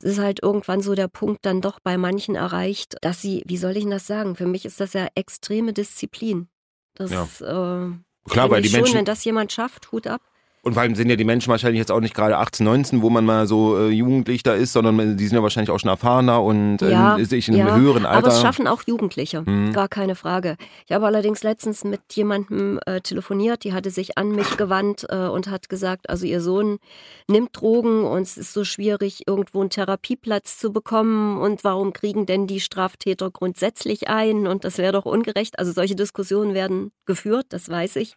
Es 0.00 0.12
ist 0.12 0.18
halt 0.18 0.42
irgendwann 0.42 0.80
so 0.80 0.96
der 0.96 1.06
Punkt 1.06 1.46
dann 1.46 1.60
doch 1.60 1.78
bei 1.78 1.96
manchen 1.98 2.34
erreicht, 2.34 2.96
dass 3.00 3.22
sie, 3.22 3.44
wie 3.46 3.56
soll 3.56 3.76
ich 3.76 3.84
denn 3.84 3.92
das 3.92 4.08
sagen? 4.08 4.34
Für 4.34 4.46
mich 4.46 4.64
ist 4.64 4.80
das 4.80 4.92
ja 4.92 5.06
extreme 5.14 5.72
Disziplin. 5.72 6.48
Das 6.94 7.12
ja. 7.12 7.86
äh, 7.86 7.92
Klar, 8.28 8.50
weil 8.50 8.62
die 8.62 8.70
schon, 8.70 8.80
Menschen, 8.80 8.96
wenn 8.96 9.04
das 9.04 9.24
jemand 9.24 9.52
schafft, 9.52 9.92
Hut 9.92 10.08
ab. 10.08 10.20
Und 10.68 10.74
vor 10.74 10.82
allem 10.82 10.94
sind 10.94 11.08
ja 11.08 11.16
die 11.16 11.24
Menschen 11.24 11.48
wahrscheinlich 11.48 11.78
jetzt 11.78 11.90
auch 11.90 12.00
nicht 12.00 12.14
gerade 12.14 12.36
18, 12.36 12.62
19, 12.62 13.00
wo 13.00 13.08
man 13.08 13.24
mal 13.24 13.46
so 13.46 13.78
äh, 13.78 13.88
jugendlich 13.88 14.42
da 14.42 14.52
ist, 14.52 14.74
sondern 14.74 15.16
die 15.16 15.26
sind 15.26 15.34
ja 15.34 15.42
wahrscheinlich 15.42 15.70
auch 15.70 15.78
schon 15.78 15.88
erfahrener 15.88 16.42
und 16.42 16.82
äh, 16.82 16.90
ja, 16.90 17.16
in 17.16 17.24
einem 17.24 17.56
ja, 17.56 17.74
höheren 17.74 18.04
Alter. 18.04 18.18
Aber 18.18 18.28
es 18.28 18.42
schaffen 18.42 18.66
auch 18.66 18.82
Jugendliche, 18.86 19.46
hm. 19.46 19.72
gar 19.72 19.88
keine 19.88 20.14
Frage. 20.14 20.58
Ich 20.86 20.94
habe 20.94 21.06
allerdings 21.06 21.42
letztens 21.42 21.84
mit 21.84 22.02
jemandem 22.12 22.80
äh, 22.84 23.00
telefoniert, 23.00 23.64
die 23.64 23.72
hatte 23.72 23.88
sich 23.88 24.18
an 24.18 24.32
mich 24.32 24.58
gewandt 24.58 25.06
äh, 25.08 25.28
und 25.28 25.48
hat 25.48 25.70
gesagt, 25.70 26.10
also 26.10 26.26
ihr 26.26 26.42
Sohn 26.42 26.80
nimmt 27.28 27.58
Drogen 27.58 28.04
und 28.04 28.20
es 28.20 28.36
ist 28.36 28.52
so 28.52 28.64
schwierig, 28.64 29.22
irgendwo 29.26 29.62
einen 29.62 29.70
Therapieplatz 29.70 30.58
zu 30.58 30.70
bekommen 30.70 31.38
und 31.38 31.64
warum 31.64 31.94
kriegen 31.94 32.26
denn 32.26 32.46
die 32.46 32.60
Straftäter 32.60 33.30
grundsätzlich 33.30 34.08
ein 34.08 34.46
und 34.46 34.64
das 34.64 34.76
wäre 34.76 34.92
doch 34.92 35.06
ungerecht. 35.06 35.58
Also 35.58 35.72
solche 35.72 35.96
Diskussionen 35.96 36.52
werden 36.52 36.92
geführt, 37.06 37.46
das 37.48 37.70
weiß 37.70 37.96
ich. 37.96 38.16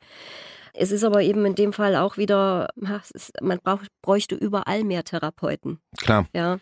Es 0.74 0.92
ist 0.92 1.04
aber 1.04 1.22
eben 1.22 1.46
in 1.46 1.56
dem 1.56 1.74
Fall 1.74 1.96
auch 1.96 2.18
wieder, 2.18 2.70
ist, 3.14 3.34
man 3.42 3.60
brauch, 3.64 3.82
bräuchte 4.02 4.36
überall 4.36 4.84
mehr 4.84 5.04
Therapeuten. 5.04 5.80
Klar. 5.98 6.28
Ja. 6.34 6.60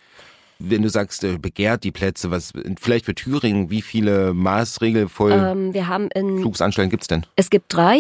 Wenn 0.62 0.82
du 0.82 0.89
sagst, 0.89 1.24
äh, 1.24 1.38
begehrt 1.38 1.86
die 1.86 1.92
Plätze, 1.92 2.32
was 2.32 2.51
vielleicht 2.82 3.06
für 3.06 3.16
Thüringen, 3.16 3.70
wie 3.70 3.82
viele 3.82 4.34
Maßregelvoll 4.34 5.32
ähm, 5.32 5.74
wir 5.74 5.88
haben 5.88 6.10
in, 6.12 6.39
Flugsanstalten 6.39 6.89
gibt 6.89 7.04
es 7.04 7.08
denn? 7.08 7.25
Es 7.38 7.50
gibt 7.50 7.74
drei 7.74 8.00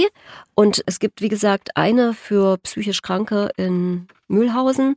und 0.55 0.83
es 0.85 0.99
gibt, 0.99 1.21
wie 1.21 1.29
gesagt, 1.29 1.77
eine 1.77 2.13
für 2.13 2.57
psychisch 2.57 3.01
Kranke 3.01 3.49
in 3.55 4.07
Mühlhausen. 4.27 4.95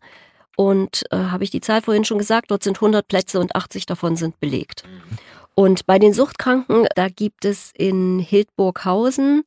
Und 0.57 1.05
äh, 1.11 1.17
habe 1.17 1.45
ich 1.45 1.51
die 1.51 1.61
Zahl 1.61 1.81
vorhin 1.83 2.05
schon 2.05 2.19
gesagt, 2.19 2.51
dort 2.51 2.63
sind 2.63 2.77
100 2.77 3.07
Plätze 3.09 3.41
und 3.41 3.57
80 3.57 3.87
davon 3.87 4.17
sind 4.17 4.39
belegt. 4.39 4.85
Mhm. 4.85 5.19
Und 5.55 5.87
bei 5.87 5.99
den 5.99 6.13
Suchtkranken, 6.13 6.87
da 6.95 7.09
gibt 7.09 7.45
es 7.45 7.73
in 7.77 8.19
Hildburghausen 8.19 9.45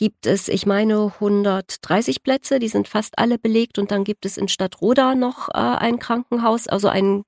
gibt 0.00 0.26
es, 0.26 0.48
ich 0.48 0.64
meine, 0.64 1.12
130 1.20 2.22
Plätze, 2.22 2.58
die 2.58 2.68
sind 2.68 2.88
fast 2.88 3.18
alle 3.18 3.38
belegt 3.38 3.78
und 3.78 3.90
dann 3.90 4.02
gibt 4.02 4.24
es 4.24 4.38
in 4.38 4.48
Stadtroda 4.48 5.14
noch 5.14 5.50
äh, 5.50 5.58
ein 5.58 5.98
Krankenhaus, 5.98 6.68
also 6.68 6.88
ein, 6.88 7.24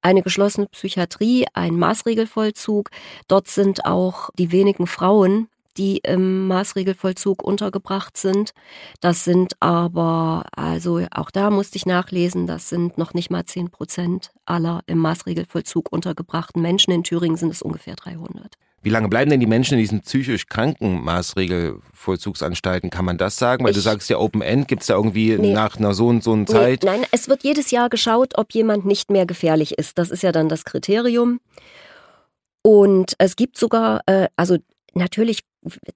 eine 0.00 0.22
geschlossene 0.22 0.68
Psychiatrie, 0.68 1.46
ein 1.54 1.76
Maßregelvollzug. 1.76 2.90
Dort 3.26 3.48
sind 3.48 3.84
auch 3.84 4.30
die 4.38 4.52
wenigen 4.52 4.86
Frauen, 4.86 5.48
die 5.76 5.98
im 6.04 6.46
Maßregelvollzug 6.46 7.42
untergebracht 7.42 8.16
sind. 8.16 8.52
Das 9.00 9.24
sind 9.24 9.54
aber, 9.58 10.44
also 10.54 11.00
auch 11.10 11.32
da 11.32 11.50
musste 11.50 11.78
ich 11.78 11.84
nachlesen, 11.84 12.46
das 12.46 12.68
sind 12.68 12.96
noch 12.96 13.12
nicht 13.14 13.32
mal 13.32 13.44
10 13.44 13.72
Prozent 13.72 14.30
aller 14.46 14.82
im 14.86 14.98
Maßregelvollzug 14.98 15.90
untergebrachten 15.90 16.62
Menschen. 16.62 16.92
In 16.92 17.02
Thüringen 17.02 17.36
sind 17.36 17.50
es 17.50 17.60
ungefähr 17.60 17.96
300. 17.96 18.54
Wie 18.84 18.90
lange 18.90 19.08
bleiben 19.08 19.30
denn 19.30 19.40
die 19.40 19.46
Menschen 19.46 19.74
in 19.74 19.80
diesen 19.80 20.02
psychisch 20.02 20.46
kranken 20.46 21.02
Maßregelvollzugsanstalten? 21.02 22.90
Kann 22.90 23.06
man 23.06 23.16
das 23.16 23.36
sagen? 23.36 23.64
Weil 23.64 23.70
ich, 23.70 23.76
du 23.76 23.80
sagst 23.80 24.10
ja 24.10 24.18
Open 24.18 24.42
End, 24.42 24.68
gibt 24.68 24.82
es 24.82 24.88
da 24.88 24.94
irgendwie 24.94 25.38
nee, 25.38 25.54
nach 25.54 25.78
einer 25.78 25.94
so 25.94 26.08
und 26.08 26.22
so 26.22 26.34
einer 26.34 26.44
Zeit? 26.44 26.82
Nee, 26.82 26.90
nein, 26.90 27.06
es 27.10 27.28
wird 27.30 27.44
jedes 27.44 27.70
Jahr 27.70 27.88
geschaut, 27.88 28.36
ob 28.36 28.52
jemand 28.52 28.84
nicht 28.84 29.10
mehr 29.10 29.24
gefährlich 29.24 29.78
ist. 29.78 29.96
Das 29.96 30.10
ist 30.10 30.22
ja 30.22 30.32
dann 30.32 30.50
das 30.50 30.64
Kriterium. 30.64 31.40
Und 32.60 33.14
es 33.16 33.36
gibt 33.36 33.56
sogar, 33.56 34.02
äh, 34.04 34.28
also 34.36 34.58
natürlich, 34.92 35.40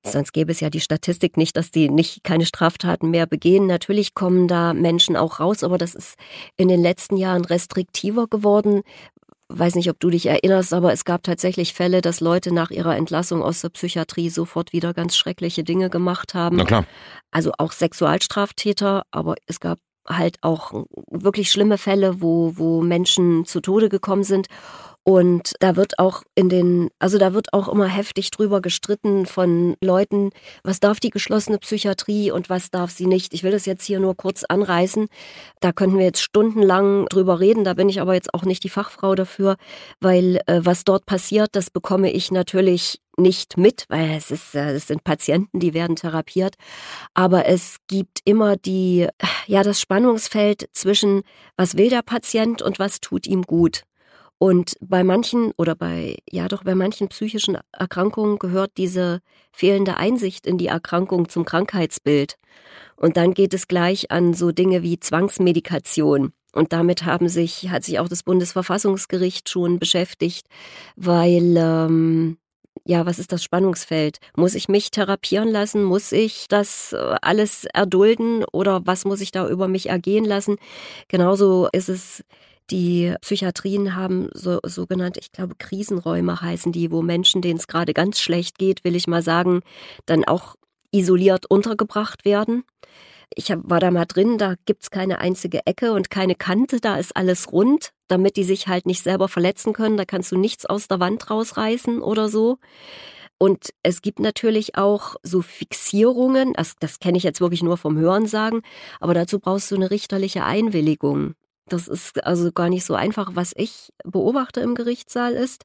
sonst 0.02 0.32
gäbe 0.32 0.50
es 0.50 0.60
ja 0.60 0.70
die 0.70 0.80
Statistik 0.80 1.36
nicht, 1.36 1.58
dass 1.58 1.70
die 1.70 1.90
nicht 1.90 2.24
keine 2.24 2.46
Straftaten 2.46 3.10
mehr 3.10 3.26
begehen. 3.26 3.66
Natürlich 3.66 4.14
kommen 4.14 4.48
da 4.48 4.72
Menschen 4.72 5.14
auch 5.14 5.40
raus, 5.40 5.62
aber 5.62 5.76
das 5.76 5.94
ist 5.94 6.14
in 6.56 6.68
den 6.68 6.80
letzten 6.80 7.18
Jahren 7.18 7.44
restriktiver 7.44 8.28
geworden, 8.28 8.80
weiß 9.48 9.74
nicht, 9.74 9.90
ob 9.90 9.98
du 9.98 10.10
dich 10.10 10.26
erinnerst, 10.26 10.74
aber 10.74 10.92
es 10.92 11.04
gab 11.04 11.22
tatsächlich 11.22 11.74
Fälle, 11.74 12.00
dass 12.02 12.20
Leute 12.20 12.52
nach 12.52 12.70
ihrer 12.70 12.96
Entlassung 12.96 13.42
aus 13.42 13.60
der 13.60 13.70
Psychiatrie 13.70 14.30
sofort 14.30 14.72
wieder 14.72 14.94
ganz 14.94 15.16
schreckliche 15.16 15.64
Dinge 15.64 15.90
gemacht 15.90 16.34
haben. 16.34 16.56
Na 16.56 16.64
klar. 16.64 16.84
Also 17.30 17.52
auch 17.58 17.72
Sexualstraftäter, 17.72 19.02
aber 19.10 19.36
es 19.46 19.60
gab 19.60 19.78
halt 20.06 20.38
auch 20.42 20.84
wirklich 21.10 21.50
schlimme 21.50 21.78
Fälle, 21.78 22.20
wo, 22.22 22.54
wo 22.56 22.80
Menschen 22.80 23.44
zu 23.44 23.60
Tode 23.60 23.88
gekommen 23.88 24.24
sind. 24.24 24.48
Und 25.08 25.54
da 25.60 25.74
wird 25.74 25.98
auch 25.98 26.22
in 26.34 26.50
den, 26.50 26.90
also 26.98 27.16
da 27.16 27.32
wird 27.32 27.54
auch 27.54 27.68
immer 27.68 27.86
heftig 27.86 28.30
drüber 28.30 28.60
gestritten 28.60 29.24
von 29.24 29.74
Leuten, 29.80 30.32
was 30.64 30.80
darf 30.80 31.00
die 31.00 31.08
geschlossene 31.08 31.56
Psychiatrie 31.56 32.30
und 32.30 32.50
was 32.50 32.70
darf 32.70 32.90
sie 32.90 33.06
nicht. 33.06 33.32
Ich 33.32 33.42
will 33.42 33.50
das 33.50 33.64
jetzt 33.64 33.86
hier 33.86 34.00
nur 34.00 34.18
kurz 34.18 34.44
anreißen. 34.44 35.08
Da 35.60 35.72
könnten 35.72 35.96
wir 35.96 36.04
jetzt 36.04 36.20
stundenlang 36.20 37.06
drüber 37.06 37.40
reden. 37.40 37.64
Da 37.64 37.72
bin 37.72 37.88
ich 37.88 38.02
aber 38.02 38.12
jetzt 38.12 38.34
auch 38.34 38.44
nicht 38.44 38.64
die 38.64 38.68
Fachfrau 38.68 39.14
dafür, 39.14 39.56
weil 39.98 40.42
äh, 40.44 40.60
was 40.62 40.84
dort 40.84 41.06
passiert, 41.06 41.48
das 41.52 41.70
bekomme 41.70 42.12
ich 42.12 42.30
natürlich 42.30 43.00
nicht 43.16 43.56
mit, 43.56 43.86
weil 43.88 44.10
es 44.10 44.30
ist, 44.30 44.54
äh, 44.54 44.72
es 44.72 44.88
sind 44.88 45.04
Patienten, 45.04 45.58
die 45.58 45.72
werden 45.72 45.96
therapiert. 45.96 46.56
Aber 47.14 47.46
es 47.46 47.78
gibt 47.86 48.20
immer 48.26 48.58
die, 48.58 49.08
ja, 49.46 49.62
das 49.62 49.80
Spannungsfeld 49.80 50.68
zwischen, 50.74 51.22
was 51.56 51.78
will 51.78 51.88
der 51.88 52.02
Patient 52.02 52.60
und 52.60 52.78
was 52.78 53.00
tut 53.00 53.26
ihm 53.26 53.44
gut. 53.44 53.84
Und 54.38 54.76
bei 54.80 55.02
manchen 55.02 55.52
oder 55.56 55.74
bei, 55.74 56.16
ja 56.30 56.46
doch, 56.46 56.62
bei 56.62 56.76
manchen 56.76 57.08
psychischen 57.08 57.58
Erkrankungen 57.72 58.38
gehört 58.38 58.72
diese 58.76 59.20
fehlende 59.52 59.96
Einsicht 59.96 60.46
in 60.46 60.58
die 60.58 60.68
Erkrankung 60.68 61.28
zum 61.28 61.44
Krankheitsbild. 61.44 62.36
Und 62.96 63.16
dann 63.16 63.34
geht 63.34 63.52
es 63.52 63.66
gleich 63.66 64.10
an 64.10 64.34
so 64.34 64.52
Dinge 64.52 64.82
wie 64.82 65.00
Zwangsmedikation. 65.00 66.32
Und 66.52 66.72
damit 66.72 67.04
haben 67.04 67.28
sich, 67.28 67.68
hat 67.70 67.84
sich 67.84 67.98
auch 67.98 68.08
das 68.08 68.22
Bundesverfassungsgericht 68.22 69.48
schon 69.48 69.78
beschäftigt, 69.78 70.46
weil, 70.96 71.56
ähm, 71.56 72.38
ja, 72.84 73.04
was 73.04 73.18
ist 73.18 73.32
das 73.32 73.44
Spannungsfeld? 73.44 74.18
Muss 74.34 74.54
ich 74.54 74.68
mich 74.68 74.90
therapieren 74.90 75.48
lassen? 75.48 75.84
Muss 75.84 76.10
ich 76.12 76.46
das 76.48 76.94
äh, 76.94 77.16
alles 77.20 77.64
erdulden 77.74 78.44
oder 78.50 78.86
was 78.86 79.04
muss 79.04 79.20
ich 79.20 79.30
da 79.30 79.48
über 79.48 79.68
mich 79.68 79.88
ergehen 79.90 80.24
lassen? 80.24 80.56
Genauso 81.08 81.68
ist 81.72 81.88
es 81.88 82.24
die 82.70 83.14
Psychiatrien 83.20 83.96
haben 83.96 84.28
so 84.34 84.58
sogenannte, 84.64 85.20
ich 85.20 85.32
glaube, 85.32 85.54
Krisenräume 85.58 86.40
heißen 86.40 86.72
die, 86.72 86.90
wo 86.90 87.02
Menschen, 87.02 87.42
denen 87.42 87.58
es 87.58 87.66
gerade 87.66 87.94
ganz 87.94 88.20
schlecht 88.20 88.58
geht, 88.58 88.84
will 88.84 88.96
ich 88.96 89.06
mal 89.06 89.22
sagen, 89.22 89.60
dann 90.06 90.24
auch 90.24 90.56
isoliert 90.92 91.46
untergebracht 91.46 92.24
werden. 92.24 92.64
Ich 93.34 93.50
hab, 93.50 93.60
war 93.64 93.80
da 93.80 93.90
mal 93.90 94.06
drin, 94.06 94.38
da 94.38 94.54
gibt's 94.64 94.90
keine 94.90 95.18
einzige 95.18 95.66
Ecke 95.66 95.92
und 95.92 96.10
keine 96.10 96.34
Kante, 96.34 96.80
da 96.80 96.96
ist 96.96 97.16
alles 97.16 97.52
rund, 97.52 97.92
damit 98.08 98.36
die 98.36 98.44
sich 98.44 98.68
halt 98.68 98.86
nicht 98.86 99.02
selber 99.02 99.28
verletzen 99.28 99.72
können. 99.74 99.98
Da 99.98 100.04
kannst 100.06 100.32
du 100.32 100.38
nichts 100.38 100.64
aus 100.64 100.88
der 100.88 101.00
Wand 101.00 101.30
rausreißen 101.30 102.00
oder 102.00 102.28
so. 102.28 102.58
Und 103.38 103.70
es 103.82 104.02
gibt 104.02 104.18
natürlich 104.18 104.76
auch 104.76 105.16
so 105.22 105.42
Fixierungen, 105.42 106.54
das, 106.54 106.74
das 106.80 106.98
kenne 106.98 107.18
ich 107.18 107.24
jetzt 107.24 107.40
wirklich 107.40 107.62
nur 107.62 107.76
vom 107.76 107.96
Hören 107.96 108.26
sagen, 108.26 108.62
aber 108.98 109.14
dazu 109.14 109.38
brauchst 109.38 109.70
du 109.70 109.76
eine 109.76 109.90
richterliche 109.90 110.44
Einwilligung. 110.44 111.34
Das 111.68 111.88
ist 111.88 112.24
also 112.24 112.52
gar 112.52 112.68
nicht 112.68 112.84
so 112.84 112.94
einfach. 112.94 113.30
Was 113.34 113.52
ich 113.56 113.92
beobachte 114.04 114.60
im 114.60 114.74
Gerichtssaal 114.74 115.34
ist, 115.34 115.64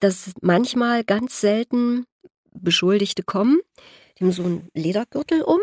dass 0.00 0.32
manchmal 0.40 1.04
ganz 1.04 1.40
selten 1.40 2.06
Beschuldigte 2.52 3.22
kommen, 3.22 3.60
die 4.18 4.24
haben 4.24 4.32
so 4.32 4.44
einen 4.44 4.68
Ledergürtel 4.74 5.42
um 5.42 5.60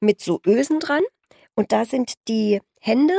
mit 0.00 0.20
so 0.20 0.40
Ösen 0.46 0.80
dran 0.80 1.02
und 1.54 1.72
da 1.72 1.84
sind 1.84 2.14
die 2.28 2.60
Hände 2.80 3.14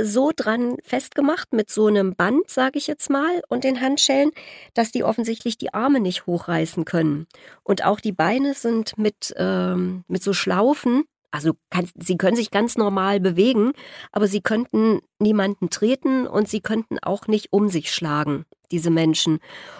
so 0.00 0.32
dran 0.34 0.76
festgemacht 0.82 1.52
mit 1.52 1.70
so 1.70 1.86
einem 1.86 2.14
Band, 2.14 2.48
sage 2.48 2.78
ich 2.78 2.86
jetzt 2.86 3.10
mal, 3.10 3.42
und 3.48 3.64
den 3.64 3.80
Handschellen, 3.80 4.30
dass 4.74 4.90
die 4.90 5.04
offensichtlich 5.04 5.58
die 5.58 5.74
Arme 5.74 6.00
nicht 6.00 6.26
hochreißen 6.26 6.84
können. 6.84 7.26
Und 7.62 7.84
auch 7.84 8.00
die 8.00 8.12
Beine 8.12 8.54
sind 8.54 8.96
mit, 8.96 9.34
ähm, 9.36 10.04
mit 10.08 10.22
so 10.22 10.32
Schlaufen. 10.32 11.04
Also 11.32 11.54
kann, 11.70 11.88
sie 11.98 12.16
können 12.16 12.36
sich 12.36 12.50
ganz 12.50 12.76
normal 12.76 13.18
bewegen, 13.18 13.72
aber 14.12 14.28
sie 14.28 14.42
könnten 14.42 15.00
niemanden 15.18 15.70
treten 15.70 16.26
und 16.26 16.48
sie 16.48 16.60
könnten 16.60 16.98
auch 17.00 17.26
nicht 17.26 17.48
um 17.50 17.68
sich 17.68 17.92
schlagen, 17.92 18.44
diese 18.70 18.90
Menschen. 18.90 19.38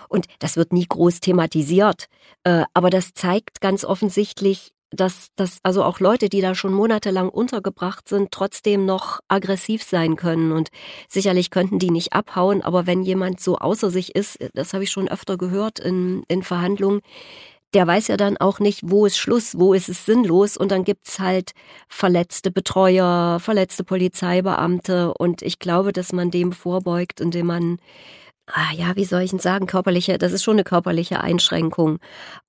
Und 0.08 0.26
das 0.38 0.56
wird 0.56 0.72
nie 0.72 0.86
groß 0.88 1.20
thematisiert. 1.20 2.06
Äh, 2.44 2.64
aber 2.72 2.90
das 2.90 3.12
zeigt 3.12 3.60
ganz 3.60 3.84
offensichtlich, 3.84 4.72
dass, 4.92 5.28
dass 5.36 5.58
also 5.62 5.84
auch 5.84 6.00
Leute, 6.00 6.28
die 6.28 6.40
da 6.40 6.54
schon 6.54 6.72
monatelang 6.72 7.28
untergebracht 7.28 8.08
sind, 8.08 8.30
trotzdem 8.30 8.84
noch 8.84 9.20
aggressiv 9.28 9.82
sein 9.82 10.16
können. 10.16 10.52
Und 10.52 10.68
sicherlich 11.08 11.50
könnten 11.50 11.78
die 11.78 11.90
nicht 11.90 12.12
abhauen, 12.12 12.62
aber 12.62 12.86
wenn 12.86 13.02
jemand 13.02 13.40
so 13.40 13.58
außer 13.58 13.90
sich 13.90 14.14
ist, 14.14 14.38
das 14.54 14.72
habe 14.72 14.84
ich 14.84 14.90
schon 14.90 15.08
öfter 15.08 15.36
gehört 15.36 15.78
in, 15.78 16.24
in 16.28 16.42
Verhandlungen, 16.42 17.00
der 17.74 17.86
weiß 17.86 18.08
ja 18.08 18.16
dann 18.16 18.36
auch 18.36 18.58
nicht, 18.58 18.80
wo 18.84 19.06
ist 19.06 19.16
Schluss, 19.16 19.58
wo 19.58 19.74
ist 19.74 19.88
es 19.88 20.06
sinnlos. 20.06 20.56
Und 20.56 20.70
dann 20.70 20.84
gibt's 20.84 21.18
halt 21.18 21.52
verletzte 21.88 22.50
Betreuer, 22.50 23.38
verletzte 23.40 23.84
Polizeibeamte. 23.84 25.14
Und 25.14 25.42
ich 25.42 25.58
glaube, 25.58 25.92
dass 25.92 26.12
man 26.12 26.30
dem 26.30 26.52
vorbeugt, 26.52 27.20
indem 27.20 27.46
man 27.46 27.78
ah 28.46 28.72
ja, 28.74 28.96
wie 28.96 29.04
soll 29.04 29.22
ich 29.22 29.30
denn 29.30 29.38
sagen, 29.38 29.66
körperliche, 29.66 30.18
das 30.18 30.32
ist 30.32 30.42
schon 30.42 30.54
eine 30.56 30.64
körperliche 30.64 31.20
Einschränkung. 31.20 31.98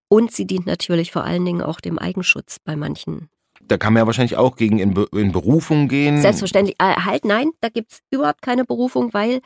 Und 0.09 0.31
sie 0.31 0.45
dient 0.45 0.65
natürlich 0.65 1.11
vor 1.11 1.23
allen 1.23 1.45
Dingen 1.45 1.61
auch 1.61 1.79
dem 1.79 1.97
Eigenschutz 1.97 2.57
bei 2.63 2.75
manchen. 2.75 3.29
Da 3.65 3.77
kann 3.77 3.93
man 3.93 4.01
ja 4.01 4.07
wahrscheinlich 4.07 4.35
auch 4.35 4.57
gegen 4.57 4.77
in, 4.79 4.93
Be 4.93 5.07
in 5.13 5.31
Berufung 5.31 5.87
gehen. 5.87 6.21
Selbstverständlich. 6.21 6.75
Äh, 6.79 7.01
halt, 7.01 7.23
nein, 7.23 7.51
da 7.61 7.69
gibt's 7.69 7.99
überhaupt 8.11 8.41
keine 8.41 8.65
Berufung, 8.65 9.13
weil 9.13 9.41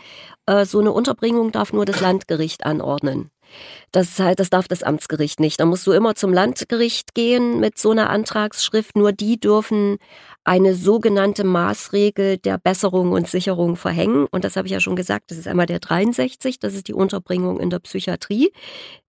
äh, 0.48 0.66
so 0.66 0.80
eine 0.80 0.92
Unterbringung 0.92 1.52
darf 1.52 1.72
nur 1.72 1.86
das 1.86 2.02
Landgericht 2.02 2.66
anordnen. 2.66 3.30
Das, 3.92 4.20
halt, 4.20 4.40
das 4.40 4.50
darf 4.50 4.68
das 4.68 4.84
Amtsgericht 4.84 5.40
nicht. 5.40 5.60
Da 5.60 5.66
musst 5.66 5.88
du 5.88 5.92
immer 5.92 6.16
zum 6.16 6.34
Landgericht 6.34 7.14
gehen 7.16 7.60
mit 7.60 7.78
so 7.78 7.92
einer 7.92 8.10
Antragsschrift. 8.10 8.96
Nur 8.96 9.12
die 9.12 9.40
dürfen 9.40 9.98
eine 10.44 10.76
sogenannte 10.76 11.44
Maßregel 11.44 12.38
der 12.38 12.58
Besserung 12.58 13.12
und 13.12 13.28
Sicherung 13.28 13.76
verhängen. 13.76 14.28
Und 14.32 14.44
das 14.44 14.56
habe 14.56 14.68
ich 14.68 14.74
ja 14.74 14.80
schon 14.80 14.96
gesagt, 14.96 15.32
das 15.32 15.38
ist 15.38 15.48
einmal 15.48 15.66
der 15.66 15.80
63, 15.80 16.60
das 16.60 16.74
ist 16.74 16.88
die 16.88 16.94
Unterbringung 16.94 17.60
in 17.60 17.70
der 17.70 17.80
Psychiatrie, 17.80 18.52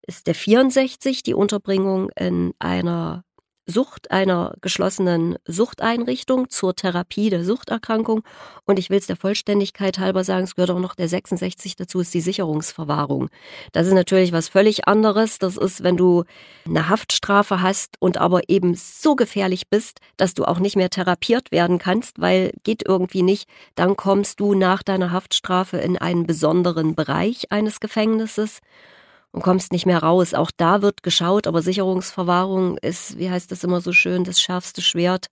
ist 0.07 0.27
der 0.27 0.35
64 0.35 1.23
die 1.23 1.35
Unterbringung 1.35 2.11
in 2.19 2.55
einer 2.59 3.25
Sucht 3.71 4.11
einer 4.11 4.55
geschlossenen 4.63 5.37
Suchteinrichtung 5.47 6.49
zur 6.49 6.75
Therapie 6.75 7.29
der 7.29 7.45
Suchterkrankung. 7.45 8.23
Und 8.65 8.79
ich 8.79 8.89
will 8.89 8.97
es 8.97 9.07
der 9.07 9.17
Vollständigkeit 9.17 9.99
halber 9.99 10.25
sagen, 10.25 10.45
es 10.45 10.55
gehört 10.55 10.71
auch 10.71 10.81
noch 10.81 10.95
der 10.95 11.09
66 11.09 11.77
dazu, 11.77 12.01
ist 12.01 12.15
die 12.15 12.23
Sicherungsverwahrung. 12.23 13.29
Das 13.73 13.87
ist 13.87 13.93
natürlich 13.93 14.33
was 14.33 14.49
völlig 14.49 14.89
anderes. 14.89 15.39
Das 15.39 15.59
ist, 15.59 15.83
wenn 15.83 15.99
du 15.99 16.25
eine 16.67 16.89
Haftstrafe 16.89 17.61
hast 17.61 17.97
und 18.01 18.17
aber 18.17 18.49
eben 18.49 18.75
so 18.75 19.15
gefährlich 19.17 19.69
bist, 19.69 20.01
dass 20.17 20.33
du 20.33 20.47
auch 20.47 20.61
nicht 20.61 20.77
mehr 20.77 20.89
therapiert 20.89 21.53
werden 21.53 21.79
kannst, 21.79 22.19
weil 22.19 22.53
geht 22.65 22.89
irgendwie 22.89 23.23
nicht, 23.23 23.51
dann 23.75 23.97
kommst 23.97 24.41
du 24.41 24.55
nach 24.55 24.83
deiner 24.83 25.13
Haftstrafe 25.13 25.77
in 25.77 25.99
einen 25.99 26.27
besonderen 26.27 26.95
Bereich 26.95 27.53
eines 27.53 27.81
Gefängnisses 27.81 28.61
und 29.33 29.43
kommst 29.43 29.73
nicht 29.73 29.87
mehr 29.87 30.03
raus. 30.03 30.35
Auch 30.35 30.51
da 30.57 30.83
wird 30.83 31.03
geschaut, 31.03 31.47
aber 31.47 31.63
Sicherungsverwahrung 31.63 32.79
ist, 32.79 33.19
wie 33.19 33.31
heißt 33.31 33.51
das 33.51 33.65
immer 33.65 33.81
so 33.81 33.93
schön, 33.93 34.25
das 34.25 34.41
schärfste 34.41 34.83
Schwert. 34.83 35.27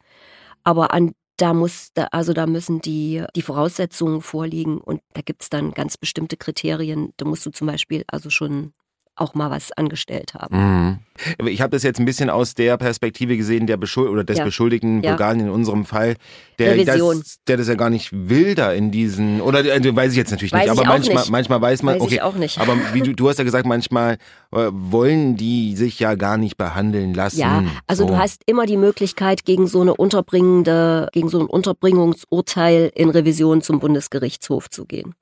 Aber 0.64 0.92
an 0.92 1.12
da 1.36 1.52
muss, 1.52 1.90
also 2.12 2.32
da 2.32 2.46
müssen 2.46 2.80
die, 2.80 3.24
die 3.34 3.42
Voraussetzungen 3.42 4.22
vorliegen 4.22 4.78
und 4.78 5.02
da 5.12 5.20
gibt's 5.20 5.50
dann 5.50 5.72
ganz 5.72 5.98
bestimmte 5.98 6.36
Kriterien. 6.36 7.12
Da 7.18 7.26
musst 7.26 7.44
du 7.44 7.50
zum 7.50 7.66
Beispiel 7.66 8.04
also 8.08 8.30
schon 8.30 8.72
auch 9.16 9.34
mal 9.34 9.50
was 9.50 9.72
angestellt 9.72 10.34
haben. 10.34 10.56
Mhm. 10.56 11.46
Ich 11.46 11.62
habe 11.62 11.70
das 11.70 11.82
jetzt 11.82 11.98
ein 11.98 12.04
bisschen 12.04 12.28
aus 12.28 12.54
der 12.54 12.76
Perspektive 12.76 13.36
gesehen, 13.36 13.66
der 13.66 13.78
Beschuld 13.78 14.10
oder 14.10 14.24
des 14.24 14.38
ja. 14.38 14.44
beschuldigten 14.44 15.02
ja. 15.02 15.10
Bulgaren 15.10 15.40
in 15.40 15.48
unserem 15.48 15.86
Fall, 15.86 16.16
der 16.58 16.76
das, 16.84 17.38
der 17.48 17.56
das 17.56 17.68
ja 17.68 17.74
gar 17.74 17.88
nicht 17.88 18.10
will 18.12 18.54
da 18.54 18.72
in 18.72 18.90
diesen 18.90 19.40
oder 19.40 19.58
also 19.72 19.96
weiß 19.96 20.12
ich 20.12 20.18
jetzt 20.18 20.30
natürlich 20.30 20.52
weiß 20.52 20.70
nicht, 20.70 20.70
aber 20.70 20.84
manchmal 20.84 21.22
nicht. 21.22 21.30
manchmal 21.30 21.60
weiß 21.60 21.82
man, 21.82 21.94
weiß 21.94 22.02
okay, 22.02 22.20
auch 22.20 22.34
nicht. 22.34 22.60
aber 22.60 22.76
wie 22.92 23.00
du, 23.00 23.14
du 23.14 23.28
hast 23.28 23.38
ja 23.38 23.44
gesagt, 23.44 23.66
manchmal 23.66 24.18
äh, 24.52 24.68
wollen 24.72 25.36
die 25.36 25.74
sich 25.74 25.98
ja 25.98 26.14
gar 26.14 26.36
nicht 26.36 26.56
behandeln 26.58 27.14
lassen. 27.14 27.40
Ja, 27.40 27.64
also 27.86 28.04
so. 28.04 28.12
du 28.12 28.18
hast 28.18 28.42
immer 28.46 28.66
die 28.66 28.76
Möglichkeit 28.76 29.44
gegen 29.44 29.66
so 29.66 29.80
eine 29.80 29.94
unterbringende, 29.94 31.08
gegen 31.12 31.28
so 31.28 31.40
ein 31.40 31.46
Unterbringungsurteil 31.46 32.92
in 32.94 33.08
Revision 33.08 33.62
zum 33.62 33.80
Bundesgerichtshof 33.80 34.68
zu 34.68 34.84
gehen. 34.84 35.14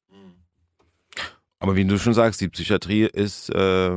Aber 1.64 1.76
wie 1.76 1.86
du 1.86 1.98
schon 1.98 2.12
sagst, 2.12 2.42
die 2.42 2.50
Psychiatrie 2.50 3.06
ist 3.06 3.48
äh, 3.48 3.90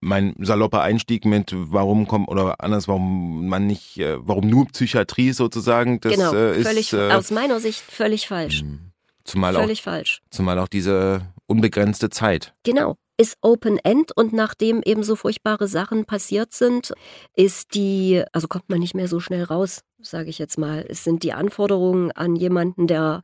mein 0.00 0.32
salopper 0.38 0.80
Einstieg 0.82 1.24
mit, 1.24 1.52
warum 1.52 2.06
kommt 2.06 2.28
oder 2.28 2.62
anders, 2.62 2.86
warum 2.86 3.48
man 3.48 3.66
nicht, 3.66 3.98
äh, 3.98 4.16
warum 4.20 4.48
nur 4.48 4.68
Psychiatrie 4.68 5.32
sozusagen. 5.32 5.98
Das 5.98 6.14
genau, 6.14 6.32
äh, 6.32 6.56
ist 6.60 6.68
völlig, 6.68 6.92
äh, 6.92 7.10
aus 7.10 7.32
meiner 7.32 7.58
Sicht 7.58 7.80
völlig 7.80 8.28
falsch. 8.28 8.60
Hm. 8.60 8.92
Zumal 9.24 9.54
völlig 9.54 9.80
auch, 9.80 9.84
falsch. 9.84 10.22
Zumal 10.30 10.60
auch 10.60 10.68
diese 10.68 11.22
unbegrenzte 11.46 12.10
Zeit. 12.10 12.54
Genau. 12.62 12.94
Ist 13.16 13.38
Open 13.40 13.80
End 13.82 14.16
und 14.16 14.32
nachdem 14.32 14.80
eben 14.84 15.02
so 15.02 15.16
furchtbare 15.16 15.66
Sachen 15.66 16.04
passiert 16.04 16.52
sind, 16.54 16.92
ist 17.34 17.74
die, 17.74 18.22
also 18.32 18.46
kommt 18.46 18.68
man 18.68 18.78
nicht 18.78 18.94
mehr 18.94 19.08
so 19.08 19.18
schnell 19.18 19.42
raus, 19.42 19.80
sage 20.00 20.30
ich 20.30 20.38
jetzt 20.38 20.58
mal. 20.58 20.86
Es 20.88 21.02
sind 21.02 21.24
die 21.24 21.32
Anforderungen 21.32 22.12
an 22.12 22.36
jemanden, 22.36 22.86
der 22.86 23.22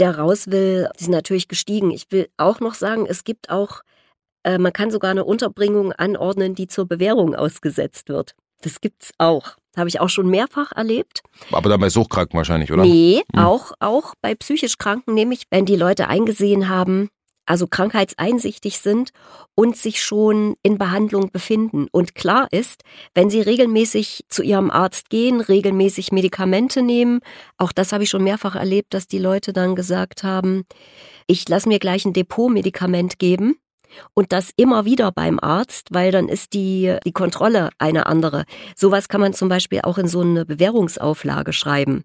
der 0.00 0.18
raus 0.18 0.50
will, 0.50 0.88
die 0.98 1.04
sind 1.04 1.12
natürlich 1.12 1.48
gestiegen. 1.48 1.90
Ich 1.90 2.06
will 2.10 2.28
auch 2.36 2.60
noch 2.60 2.74
sagen, 2.74 3.06
es 3.06 3.24
gibt 3.24 3.50
auch, 3.50 3.82
äh, 4.44 4.58
man 4.58 4.72
kann 4.72 4.90
sogar 4.90 5.10
eine 5.10 5.24
Unterbringung 5.24 5.92
anordnen, 5.92 6.54
die 6.54 6.66
zur 6.66 6.86
Bewährung 6.86 7.34
ausgesetzt 7.34 8.08
wird. 8.08 8.34
Das 8.62 8.80
gibt's 8.80 9.12
auch. 9.18 9.56
Habe 9.76 9.88
ich 9.88 10.00
auch 10.00 10.08
schon 10.08 10.28
mehrfach 10.28 10.72
erlebt. 10.72 11.22
Aber 11.52 11.68
dann 11.68 11.80
bei 11.80 11.90
Suchtkranken 11.90 12.36
wahrscheinlich, 12.36 12.72
oder? 12.72 12.82
Nee, 12.82 13.22
hm. 13.34 13.44
auch, 13.44 13.72
auch 13.78 14.14
bei 14.20 14.34
psychisch 14.34 14.78
Kranken, 14.78 15.14
nämlich 15.14 15.44
wenn 15.50 15.64
die 15.64 15.76
Leute 15.76 16.08
eingesehen 16.08 16.68
haben, 16.68 17.08
also 17.50 17.66
krankheitseinsichtig 17.66 18.78
sind 18.78 19.10
und 19.56 19.76
sich 19.76 20.00
schon 20.00 20.54
in 20.62 20.78
Behandlung 20.78 21.32
befinden. 21.32 21.88
Und 21.90 22.14
klar 22.14 22.46
ist, 22.52 22.84
wenn 23.12 23.28
sie 23.28 23.40
regelmäßig 23.40 24.24
zu 24.28 24.44
ihrem 24.44 24.70
Arzt 24.70 25.10
gehen, 25.10 25.40
regelmäßig 25.40 26.12
Medikamente 26.12 26.80
nehmen, 26.80 27.18
auch 27.58 27.72
das 27.72 27.92
habe 27.92 28.04
ich 28.04 28.10
schon 28.10 28.22
mehrfach 28.22 28.54
erlebt, 28.54 28.94
dass 28.94 29.08
die 29.08 29.18
Leute 29.18 29.52
dann 29.52 29.74
gesagt 29.74 30.22
haben, 30.22 30.62
ich 31.26 31.48
lasse 31.48 31.68
mir 31.68 31.80
gleich 31.80 32.04
ein 32.04 32.12
Depotmedikament 32.12 33.18
geben. 33.18 33.56
Und 34.14 34.30
das 34.30 34.52
immer 34.56 34.84
wieder 34.84 35.10
beim 35.10 35.40
Arzt, 35.40 35.88
weil 35.90 36.12
dann 36.12 36.28
ist 36.28 36.52
die, 36.52 36.96
die 37.04 37.10
Kontrolle 37.10 37.70
eine 37.78 38.06
andere. 38.06 38.44
Sowas 38.76 39.08
kann 39.08 39.20
man 39.20 39.34
zum 39.34 39.48
Beispiel 39.48 39.80
auch 39.82 39.98
in 39.98 40.06
so 40.06 40.20
eine 40.20 40.46
Bewährungsauflage 40.46 41.52
schreiben. 41.52 42.04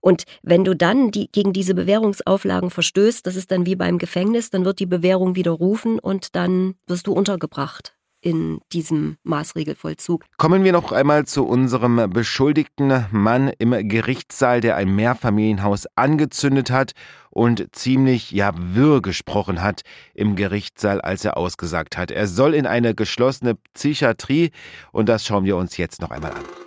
Und 0.00 0.24
wenn 0.42 0.64
du 0.64 0.74
dann 0.74 1.10
die, 1.10 1.28
gegen 1.30 1.52
diese 1.52 1.74
Bewährungsauflagen 1.74 2.70
verstößt, 2.70 3.26
das 3.26 3.36
ist 3.36 3.50
dann 3.50 3.66
wie 3.66 3.76
beim 3.76 3.98
Gefängnis, 3.98 4.50
dann 4.50 4.64
wird 4.64 4.78
die 4.78 4.86
Bewährung 4.86 5.36
widerrufen 5.36 5.98
und 5.98 6.34
dann 6.36 6.74
wirst 6.86 7.06
du 7.06 7.12
untergebracht 7.12 7.96
in 8.26 8.60
diesem 8.72 9.18
Maßregelvollzug. 9.22 10.24
Kommen 10.36 10.64
wir 10.64 10.72
noch 10.72 10.90
einmal 10.90 11.26
zu 11.26 11.46
unserem 11.46 12.10
beschuldigten 12.10 13.06
Mann 13.12 13.52
im 13.58 13.70
Gerichtssaal, 13.88 14.60
der 14.60 14.74
ein 14.74 14.96
Mehrfamilienhaus 14.96 15.86
angezündet 15.94 16.72
hat 16.72 16.92
und 17.30 17.68
ziemlich 17.70 18.32
ja 18.32 18.52
wirr 18.56 19.00
gesprochen 19.00 19.62
hat 19.62 19.82
im 20.12 20.34
Gerichtssaal, 20.34 21.00
als 21.00 21.24
er 21.24 21.36
ausgesagt 21.36 21.96
hat. 21.96 22.10
Er 22.10 22.26
soll 22.26 22.54
in 22.54 22.66
eine 22.66 22.96
geschlossene 22.96 23.56
Psychiatrie 23.74 24.50
und 24.90 25.08
das 25.08 25.24
schauen 25.24 25.44
wir 25.44 25.56
uns 25.56 25.76
jetzt 25.76 26.00
noch 26.00 26.10
einmal 26.10 26.32
an. 26.32 26.65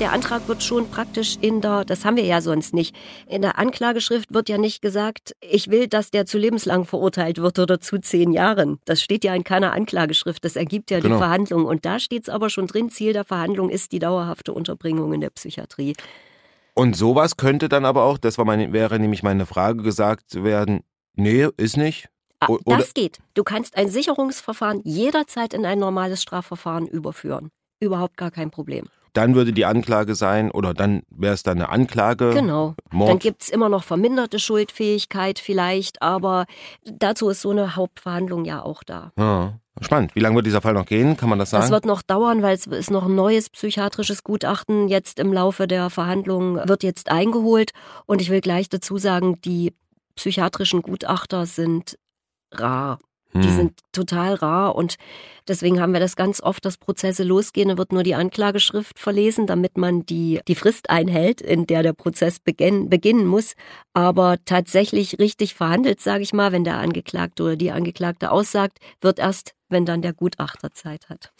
Der 0.00 0.12
Antrag 0.12 0.46
wird 0.46 0.62
schon 0.62 0.88
praktisch 0.90 1.36
in 1.40 1.60
der, 1.60 1.84
das 1.84 2.04
haben 2.04 2.16
wir 2.16 2.24
ja 2.24 2.40
sonst 2.40 2.72
nicht, 2.72 2.94
in 3.26 3.42
der 3.42 3.58
Anklageschrift 3.58 4.32
wird 4.32 4.48
ja 4.48 4.56
nicht 4.56 4.80
gesagt, 4.80 5.34
ich 5.40 5.70
will, 5.70 5.88
dass 5.88 6.10
der 6.10 6.24
zu 6.24 6.38
lebenslang 6.38 6.84
verurteilt 6.84 7.38
wird 7.38 7.58
oder 7.58 7.80
zu 7.80 7.98
zehn 7.98 8.32
Jahren. 8.32 8.78
Das 8.84 9.02
steht 9.02 9.24
ja 9.24 9.34
in 9.34 9.44
keiner 9.44 9.72
Anklageschrift, 9.72 10.44
das 10.44 10.56
ergibt 10.56 10.90
ja 10.90 11.00
genau. 11.00 11.16
die 11.16 11.18
Verhandlung. 11.18 11.64
Und 11.64 11.84
da 11.84 11.98
steht 11.98 12.24
es 12.24 12.28
aber 12.28 12.48
schon 12.48 12.68
drin, 12.68 12.90
Ziel 12.90 13.12
der 13.12 13.24
Verhandlung 13.24 13.70
ist 13.70 13.92
die 13.92 13.98
dauerhafte 13.98 14.52
Unterbringung 14.52 15.12
in 15.12 15.20
der 15.20 15.30
Psychiatrie. 15.30 15.94
Und 16.74 16.96
sowas 16.96 17.36
könnte 17.36 17.68
dann 17.68 17.84
aber 17.84 18.04
auch, 18.04 18.18
das 18.18 18.38
war 18.38 18.44
meine, 18.44 18.72
wäre 18.72 19.00
nämlich 19.00 19.24
meine 19.24 19.46
Frage, 19.46 19.82
gesagt 19.82 20.44
werden, 20.44 20.84
nee, 21.14 21.48
ist 21.56 21.76
nicht. 21.76 22.08
Ah, 22.40 22.46
das 22.66 22.94
geht. 22.94 23.18
Du 23.34 23.42
kannst 23.42 23.76
ein 23.76 23.88
Sicherungsverfahren 23.88 24.82
jederzeit 24.84 25.54
in 25.54 25.66
ein 25.66 25.80
normales 25.80 26.22
Strafverfahren 26.22 26.86
überführen. 26.86 27.50
Überhaupt 27.80 28.16
gar 28.16 28.30
kein 28.30 28.52
Problem. 28.52 28.86
Dann 29.18 29.34
würde 29.34 29.52
die 29.52 29.64
Anklage 29.64 30.14
sein, 30.14 30.52
oder 30.52 30.74
dann 30.74 31.02
wäre 31.10 31.34
es 31.34 31.42
dann 31.42 31.58
eine 31.58 31.70
Anklage. 31.70 32.30
Genau. 32.32 32.76
Mord. 32.92 33.10
Dann 33.10 33.18
gibt 33.18 33.42
es 33.42 33.48
immer 33.48 33.68
noch 33.68 33.82
verminderte 33.82 34.38
Schuldfähigkeit 34.38 35.40
vielleicht, 35.40 36.00
aber 36.02 36.46
dazu 36.84 37.28
ist 37.28 37.40
so 37.40 37.50
eine 37.50 37.74
Hauptverhandlung 37.74 38.44
ja 38.44 38.62
auch 38.62 38.84
da. 38.84 39.10
Ja. 39.18 39.54
Spannend. 39.80 40.14
Wie 40.14 40.20
lange 40.20 40.36
wird 40.36 40.46
dieser 40.46 40.60
Fall 40.60 40.74
noch 40.74 40.86
gehen? 40.86 41.16
Kann 41.16 41.28
man 41.28 41.38
das 41.38 41.50
sagen? 41.50 41.62
Das 41.62 41.70
wird 41.70 41.84
noch 41.84 42.02
dauern, 42.02 42.42
weil 42.42 42.54
es 42.54 42.66
ist 42.66 42.90
noch 42.90 43.06
ein 43.06 43.14
neues 43.14 43.50
psychiatrisches 43.50 44.24
Gutachten 44.24 44.88
jetzt 44.88 45.18
im 45.18 45.32
Laufe 45.32 45.66
der 45.66 45.90
Verhandlungen 45.90 46.68
wird 46.68 46.82
jetzt 46.84 47.10
eingeholt. 47.10 47.70
Und 48.06 48.20
ich 48.20 48.30
will 48.30 48.40
gleich 48.40 48.68
dazu 48.68 48.98
sagen, 48.98 49.40
die 49.42 49.72
psychiatrischen 50.16 50.82
Gutachter 50.82 51.46
sind 51.46 51.96
rar. 52.52 52.98
Die 53.34 53.48
hm. 53.48 53.56
sind 53.56 53.80
total 53.92 54.34
rar 54.34 54.74
und 54.74 54.96
deswegen 55.46 55.80
haben 55.80 55.92
wir 55.92 56.00
das 56.00 56.16
ganz 56.16 56.40
oft, 56.40 56.64
dass 56.64 56.78
Prozesse 56.78 57.24
losgehen, 57.24 57.68
da 57.68 57.76
wird 57.76 57.92
nur 57.92 58.02
die 58.02 58.14
Anklageschrift 58.14 58.98
verlesen, 58.98 59.46
damit 59.46 59.76
man 59.76 60.06
die, 60.06 60.40
die 60.48 60.54
Frist 60.54 60.88
einhält, 60.88 61.42
in 61.42 61.66
der 61.66 61.82
der 61.82 61.92
Prozess 61.92 62.38
beginn, 62.38 62.88
beginnen 62.88 63.26
muss. 63.26 63.54
Aber 63.92 64.36
tatsächlich 64.46 65.18
richtig 65.18 65.54
verhandelt, 65.54 66.00
sage 66.00 66.22
ich 66.22 66.32
mal, 66.32 66.52
wenn 66.52 66.64
der 66.64 66.78
Angeklagte 66.78 67.42
oder 67.42 67.56
die 67.56 67.70
Angeklagte 67.70 68.30
aussagt, 68.30 68.78
wird 69.00 69.18
erst, 69.18 69.52
wenn 69.68 69.84
dann 69.84 70.00
der 70.00 70.14
Gutachter 70.14 70.70
Zeit 70.72 71.10
hat. 71.10 71.30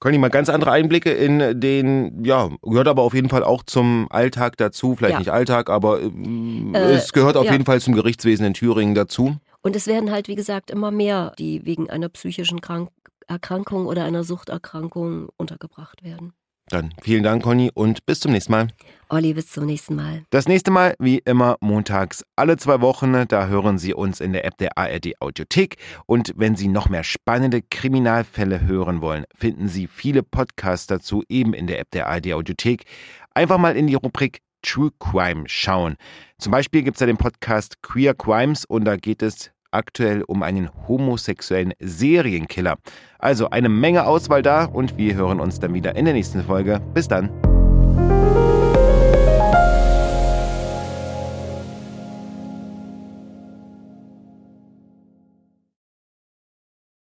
Conny, 0.00 0.16
mal 0.18 0.28
ganz 0.28 0.48
andere 0.48 0.70
Einblicke 0.70 1.10
in 1.10 1.60
den, 1.60 2.24
ja, 2.24 2.50
gehört 2.62 2.86
aber 2.86 3.02
auf 3.02 3.14
jeden 3.14 3.28
Fall 3.28 3.42
auch 3.42 3.64
zum 3.64 4.06
Alltag 4.10 4.56
dazu. 4.56 4.94
Vielleicht 4.94 5.14
ja. 5.14 5.18
nicht 5.18 5.30
Alltag, 5.30 5.70
aber 5.70 6.00
äh, 6.00 6.06
äh, 6.06 6.94
es 6.94 7.12
gehört 7.12 7.36
auf 7.36 7.46
ja. 7.46 7.52
jeden 7.52 7.64
Fall 7.64 7.80
zum 7.80 7.94
Gerichtswesen 7.94 8.46
in 8.46 8.54
Thüringen 8.54 8.94
dazu. 8.94 9.36
Und 9.62 9.76
es 9.76 9.86
werden 9.86 10.10
halt, 10.10 10.28
wie 10.28 10.36
gesagt, 10.36 10.70
immer 10.70 10.90
mehr, 10.90 11.32
die 11.38 11.64
wegen 11.66 11.90
einer 11.90 12.08
psychischen 12.08 12.60
Krank 12.60 12.90
Erkrankung 13.28 13.86
oder 13.86 14.04
einer 14.04 14.24
Suchterkrankung 14.24 15.28
untergebracht 15.36 16.02
werden. 16.02 16.32
Dann 16.70 16.92
vielen 17.02 17.22
Dank, 17.22 17.42
Conny, 17.42 17.70
und 17.72 18.04
bis 18.04 18.20
zum 18.20 18.32
nächsten 18.32 18.52
Mal. 18.52 18.68
Olli, 19.08 19.32
bis 19.32 19.50
zum 19.50 19.64
nächsten 19.64 19.94
Mal. 19.94 20.24
Das 20.28 20.48
nächste 20.48 20.70
Mal, 20.70 20.94
wie 20.98 21.18
immer, 21.18 21.56
montags 21.60 22.24
alle 22.36 22.58
zwei 22.58 22.82
Wochen. 22.82 23.26
Da 23.28 23.46
hören 23.46 23.78
Sie 23.78 23.94
uns 23.94 24.20
in 24.20 24.34
der 24.34 24.44
App 24.44 24.58
der 24.58 24.76
ARD 24.76 25.20
Audiothek. 25.20 25.76
Und 26.04 26.34
wenn 26.36 26.56
Sie 26.56 26.68
noch 26.68 26.90
mehr 26.90 27.04
spannende 27.04 27.62
Kriminalfälle 27.62 28.66
hören 28.66 29.00
wollen, 29.00 29.24
finden 29.34 29.68
Sie 29.68 29.86
viele 29.86 30.22
Podcasts 30.22 30.86
dazu 30.86 31.22
eben 31.30 31.54
in 31.54 31.66
der 31.66 31.78
App 31.78 31.90
der 31.92 32.06
ARD 32.06 32.34
Audiothek. 32.34 32.84
Einfach 33.32 33.56
mal 33.56 33.74
in 33.74 33.86
die 33.86 33.94
Rubrik 33.94 34.42
True 34.62 34.90
Crime 34.98 35.44
schauen. 35.46 35.96
Zum 36.38 36.52
Beispiel 36.52 36.82
gibt 36.82 36.96
es 36.96 37.00
da 37.00 37.06
den 37.06 37.16
Podcast 37.16 37.82
Queer 37.82 38.14
Crimes 38.14 38.64
und 38.64 38.84
da 38.84 38.96
geht 38.96 39.22
es 39.22 39.50
aktuell 39.70 40.22
um 40.22 40.42
einen 40.42 40.70
homosexuellen 40.86 41.74
Serienkiller. 41.78 42.76
Also 43.18 43.50
eine 43.50 43.68
Menge 43.68 44.06
Auswahl 44.06 44.42
da 44.42 44.64
und 44.64 44.96
wir 44.96 45.14
hören 45.14 45.40
uns 45.40 45.60
dann 45.60 45.74
wieder 45.74 45.96
in 45.96 46.04
der 46.04 46.14
nächsten 46.14 46.42
Folge. 46.42 46.80
Bis 46.94 47.08
dann. 47.08 47.57